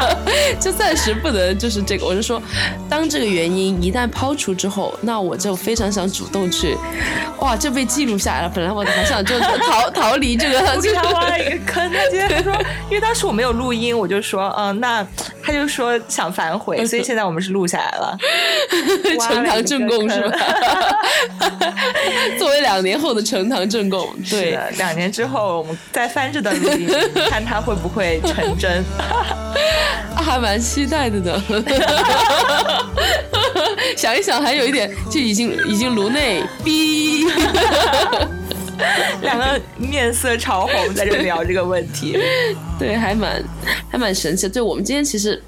[0.60, 2.06] 就暂时不能就是这个。
[2.06, 2.42] 我就说，
[2.88, 6.76] 当这个原因一旦抛除之后，那我就非常想主动去，
[7.38, 8.52] 哇，就被记录下来了。
[8.54, 11.90] 本来我还想就逃逃离这个，我给他挖了一个坑。
[11.90, 12.52] 他今天说，
[12.88, 15.06] 因为当时我没有录音，我就说，嗯，那
[15.42, 18.18] 他就说想反悔， 所以现在我们是录下来了，
[19.28, 20.38] 呈堂证供是吧？
[22.38, 26.88] 作为两年后的呈堂证供，对，两年之后我们再翻这段录音，
[27.28, 28.84] 看它会不会成真，
[30.16, 31.42] 还蛮期待的呢。
[33.96, 37.26] 想一想，还有一点，就已经已经颅内逼，
[39.22, 42.18] 两个面色潮红，在这聊这个问题，
[42.78, 43.42] 对，还蛮
[43.90, 44.48] 还蛮神奇。
[44.48, 45.42] 对，我们今天其实。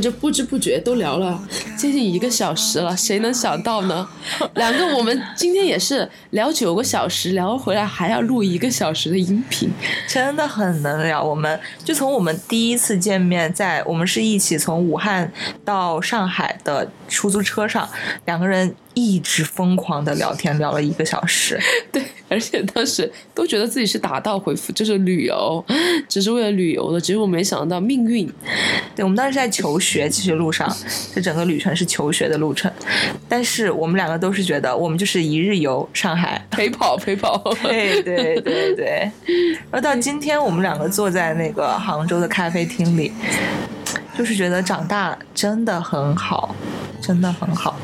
[0.00, 1.40] 就不知不觉都聊了
[1.76, 4.08] 接近一个小时了，谁能想到呢？
[4.54, 9.70] 两个我们今天也是聊九个小时，聊回来还要录一个小时的音频，
[10.08, 11.22] 真的很能聊。
[11.22, 15.30] 我们就从我们第一次见面，在我们是一起从武汉
[15.64, 17.88] 到上海的出租车上，
[18.24, 18.74] 两个人。
[18.98, 21.60] 一直疯狂的聊天，聊了一个小时。
[21.92, 25.62] 对，而且当时都觉得自己是打道回府，就是旅游，
[26.08, 26.98] 只是为了旅游的。
[26.98, 28.26] 结果没想到命运。
[28.94, 30.66] 对，我们当时在求学，其实路上
[31.14, 32.72] 这整个旅程是求学的路程。
[33.28, 37.36] 但是我们两个都是觉得，我们就是一日游上海，陪跑陪跑。
[37.62, 39.10] 对对对对。
[39.70, 43.12] 然后到今天，我们两个坐在那个杭州的咖啡厅里，
[44.16, 46.56] 就是觉得长大真的很好，
[47.02, 47.78] 真的很好。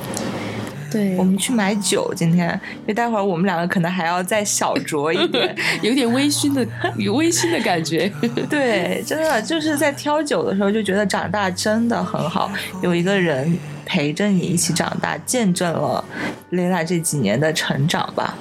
[0.93, 2.49] 对，我们去买酒，今天，
[2.81, 6.67] 因为待会儿我们两个可能还要再小酌一点， 有点微醺的，
[6.97, 8.11] 有微醺的感觉。
[8.49, 12.51] 对，真的就是在挑酒的时候就觉得长大真的很好，
[12.83, 13.59] 有一个人。
[13.93, 16.03] 陪着你一起长大，见证了
[16.49, 18.35] 蕾拉这几年的成长吧。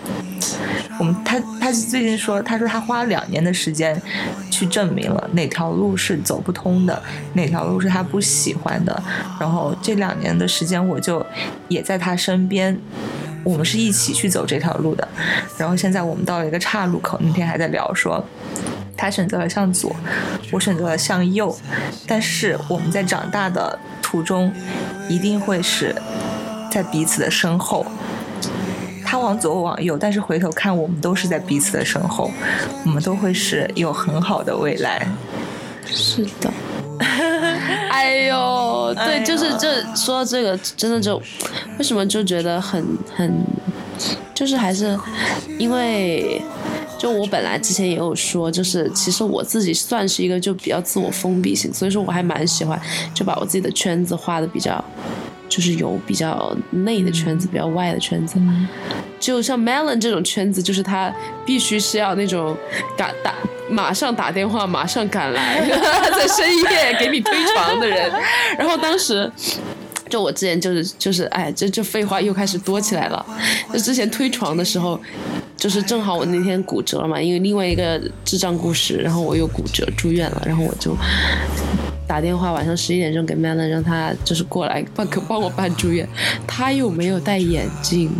[0.97, 4.01] 我们他他最近说，他说他花了两年的时间
[4.49, 9.03] 去证明了哪条路是走不通的，哪条路是他不喜欢的。
[9.41, 11.25] 然后这两年的时间，我就
[11.67, 12.79] 也在他身边，
[13.43, 15.05] 我们是一起去走这条路的。
[15.57, 18.25] 然后现在我们到了一个岔路口，那天还在聊说，
[18.95, 19.93] 他选择了向左，
[20.49, 21.53] 我选择了向右，
[22.07, 23.77] 但是我们在长大的。
[24.11, 24.51] 途中
[25.07, 25.95] 一定会是
[26.69, 27.85] 在彼此的身后，
[29.05, 32.29] 他往左我往右，但是回头看我们都是在彼此的身后，
[32.85, 35.07] 我们都会是有很好的未来。
[35.85, 36.51] 是的，
[37.89, 41.15] 哎呦，对，就是这说到这个，真的就
[41.77, 42.85] 为什么就觉得很
[43.15, 43.33] 很，
[44.33, 44.99] 就是还是
[45.57, 46.41] 因为。
[47.01, 52.79] 就我本来之前也有说，就是其实我自己算是一个就比较自我封闭型，所以说我还蛮喜欢
[53.11, 54.85] 就把我自己的圈子画的比较，
[55.49, 58.39] 就是有比较内的圈子，比较外的圈子。
[59.19, 61.11] 就像 Melon 这种圈子，就是他
[61.43, 62.55] 必须是要那种
[62.95, 63.33] 赶打
[63.67, 65.59] 马上打电话，马上赶来，
[66.15, 68.11] 在深夜给你推床的人。
[68.59, 69.31] 然后当时。
[70.09, 73.25] 就我之前就是就是哎，这这废话又开始多起来了。
[73.71, 74.99] 就之前推床的时候，
[75.61, 80.97] 就是正好我那天骨折了嘛，因为另外一个智障故事，然后我又骨折住院了，然后我就
[82.11, 86.05] 打电话晚上十一点钟给 Melon，让她就是过来帮帮我办住院。
[86.45, 88.11] 他又没有戴眼镜，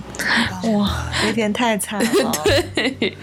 [0.64, 2.32] 哇，那天太惨了。
[2.74, 3.18] 对，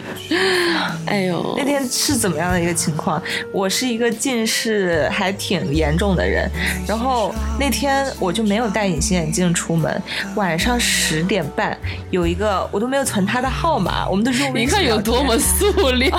[1.06, 3.22] 哎呦，那天是怎么样的一个情况？
[3.50, 6.46] 我是一个近视还挺严重的人，
[6.86, 10.02] 然后那天我就没有戴隐形眼镜出门。
[10.34, 11.74] 晚上十点半，
[12.10, 15.64] 有一个我都没有存他的号码，我们都说你看有多么塑
[15.96, 16.10] 料，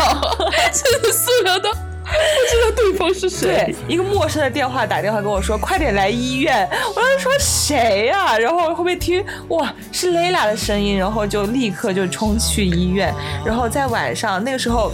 [0.73, 1.69] 真的塑料到
[2.10, 3.76] 不知道对方是谁对。
[3.88, 6.68] 一个陌生的电话打电话跟我说，快点来医院。
[6.95, 13.14] 我当时说谁呀、然后后面听哇是 Layla 的声音，然后就立刻就冲去医院。
[13.45, 14.91] 然后在晚上那个时候。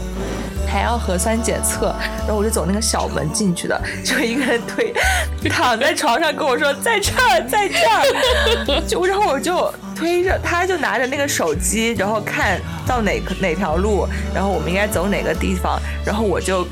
[0.68, 4.94] 还要核酸检测，然后我就走那个小门进去的，就一个人推
[5.48, 16.68] 躺在床上跟我说在这儿，在这儿， 就然后我就推着他，就拿着那个手机，然后看到哪个哪条路，然后我们应该走哪个地方，然后我就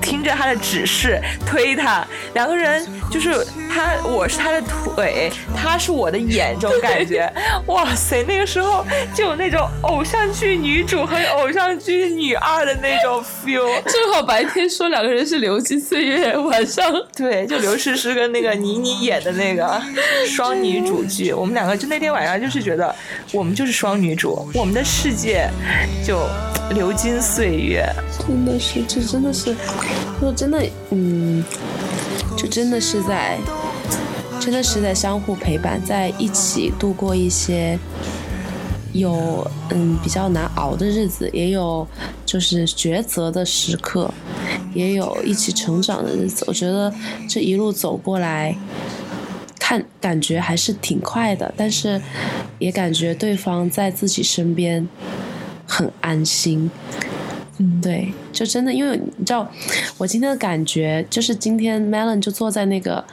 [0.00, 7.30] 听着他的指示推他，两个人就是他我是他的腿，他是我的眼，这种感觉，
[7.66, 13.66] 哇塞，那个时候就有那种偶像剧女主和偶像剧女二的那种 feel。
[13.84, 19.80] 正好白天说两个人是《流金岁月》，晚上对，就刘诗诗跟那个倪妮演的那个
[20.26, 22.94] 双女主剧，我们两个就那天晚上就是觉得
[23.32, 25.48] 我们就是双女主，我们的世界
[26.04, 26.18] 就
[26.74, 27.82] 流金岁月。
[28.26, 29.56] 真的是，这真的是，
[30.20, 31.42] 就真的，嗯，
[32.36, 33.38] 就真的是在，
[34.38, 37.78] 真的是在相互陪伴，在一起度过一些
[38.92, 41.88] 有嗯比较难熬的日子，也有
[42.26, 44.12] 就是抉择的时刻，
[44.74, 46.44] 也有一起成长的日子。
[46.46, 46.92] 我觉得
[47.26, 48.54] 这一路走过来。
[49.68, 52.00] 看，感觉还是挺快的，但是
[52.58, 54.88] 也感觉对方在自己身边
[55.66, 56.70] 很安心。
[57.58, 59.46] 嗯，对，就真的，因为你知道，
[59.98, 63.04] 我今天的感觉就是今天 Melon 就坐在那个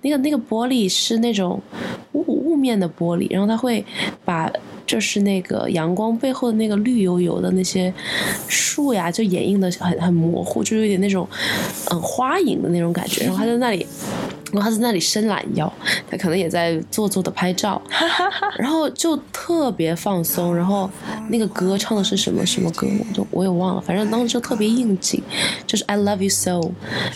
[0.00, 1.60] 那个那个玻璃是那种
[2.12, 3.84] 雾雾面的玻璃，然后他会
[4.24, 4.50] 把
[4.86, 7.92] 就是那个阳光背后的那个绿油油的那些
[8.48, 11.28] 树呀，就掩映的很很模糊，就有点那种
[11.90, 13.86] 嗯花影的那种感觉，然后他在那里。
[14.52, 15.72] 然后他在那里伸懒腰，
[16.10, 17.80] 他可能也在做作的拍照，
[18.58, 20.54] 然后就特别放松。
[20.54, 20.90] 然后
[21.28, 25.22] 那个歌唱的是什么什么歌，我都我也忘了，反正当时就特别应景，
[25.66, 26.60] 就是 I love you so。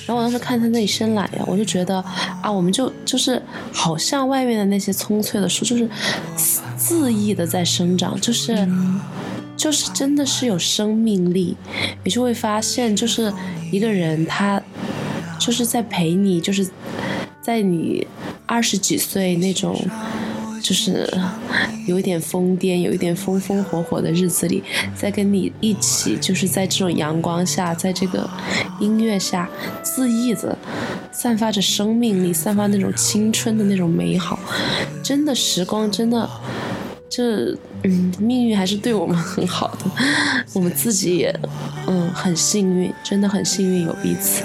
[0.07, 2.05] 然后我当时看他那里伸懒腰，我就觉得
[2.43, 5.89] 啊，我们就就是好像外面的那些葱翠的树，就是
[6.78, 8.68] 恣意的在生长，就是。
[9.55, 11.57] 就是真的是有生命力，
[12.03, 13.33] 你就会发现，就是
[13.70, 14.61] 一个人他
[15.39, 16.66] 就是在陪你，就是
[17.43, 18.07] 在你
[18.47, 19.76] 二十几岁那种，
[20.62, 21.12] 就是
[21.88, 24.62] 有一点疯癫、有一点风风火火的日子里，
[24.95, 28.30] 在跟你一起，就是在这种阳光下，在这个
[28.78, 29.51] 音乐下，
[29.82, 30.57] 恣意的
[31.11, 34.38] 散发着生命力，散发那种青春的那种美好。
[35.03, 36.30] 真的，时光真的。
[37.14, 39.84] 这嗯，命运还是对我们很好的，
[40.55, 41.40] 我们自己也
[41.86, 44.43] 嗯很幸运，真的很幸运有彼此。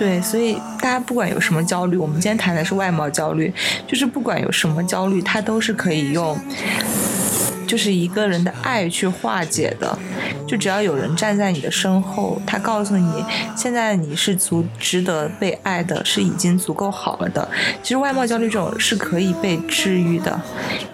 [0.00, 3.52] 对，所以大家不管有什么焦虑，我们今天谈的是外貌焦虑，
[3.86, 6.38] 就是不管有什么焦虑，它都是可以用，
[7.66, 9.98] 就是一个人的爱去化解的。
[10.48, 13.22] 就只要有人站在你的身后，他告诉你，
[13.54, 17.46] 现在你是足值得被爱的，是已经足够好了的。
[17.82, 20.40] 其实外貌焦虑这种是可以被治愈的，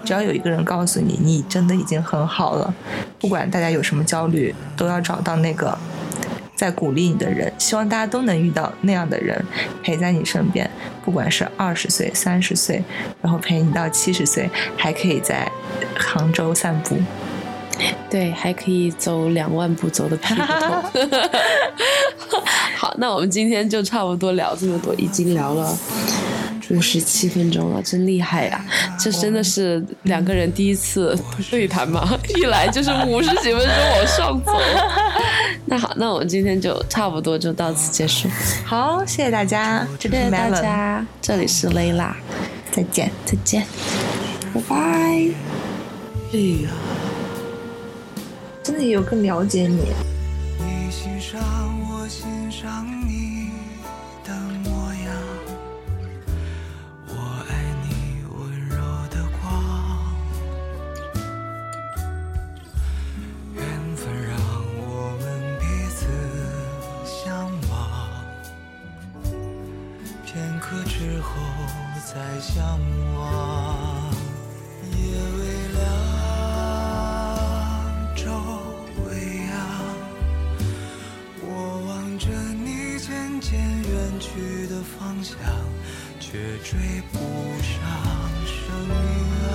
[0.04, 2.74] 只要有一个人告诉你，你真的已经很好了。
[3.20, 5.78] 不管大家有什么焦虑，都要找到那个
[6.56, 7.52] 在鼓励你的人。
[7.58, 9.40] 希望大家都能遇到那样的人，
[9.84, 10.68] 陪在你身边，
[11.04, 12.82] 不管是二十岁、三十岁，
[13.22, 15.48] 然后陪你到七十岁，还可以在
[15.96, 16.96] 杭州散步。
[18.08, 21.10] 对，还可以走两万步走的屁股痛。
[22.74, 25.78] 好，那我们今天就差不多聊这么多，已经聊了
[26.70, 28.64] 五十七分钟了，真厉害呀！
[28.98, 31.16] 这真的是两个人第一次
[31.50, 34.52] 对谈嘛， 一来就是五十几分钟往上走。
[35.66, 38.28] 那好，那我们今天就差不多就到此结束，
[38.64, 42.16] 好，谢谢大家，这里是谢谢大家，这里是蕾拉，
[42.70, 43.10] 再见。
[43.24, 43.64] 再见，
[44.54, 44.76] 拜拜。
[46.32, 46.70] 哎呀，
[48.62, 49.92] 真的有更了解你。
[50.58, 51.40] 你欣赏
[51.88, 53.25] 我欣赏你
[72.16, 72.64] 再相
[73.14, 74.10] 望。
[74.90, 74.96] 夜
[75.36, 75.40] 微
[75.74, 75.84] 凉，
[78.16, 78.24] 昼
[79.04, 79.08] 微
[79.44, 79.54] 阳，
[81.42, 81.46] 我
[81.86, 82.24] 望着
[82.64, 85.36] 你渐渐远去的方向，
[86.18, 87.18] 却追不
[87.60, 87.76] 上
[88.46, 88.56] 生
[88.88, 88.96] 命
[89.52, 89.54] 啊，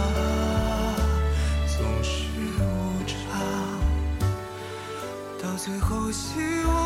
[1.66, 2.12] 总是
[2.60, 2.62] 无
[3.08, 3.18] 常。
[5.42, 6.30] 到最后，希
[6.68, 6.81] 望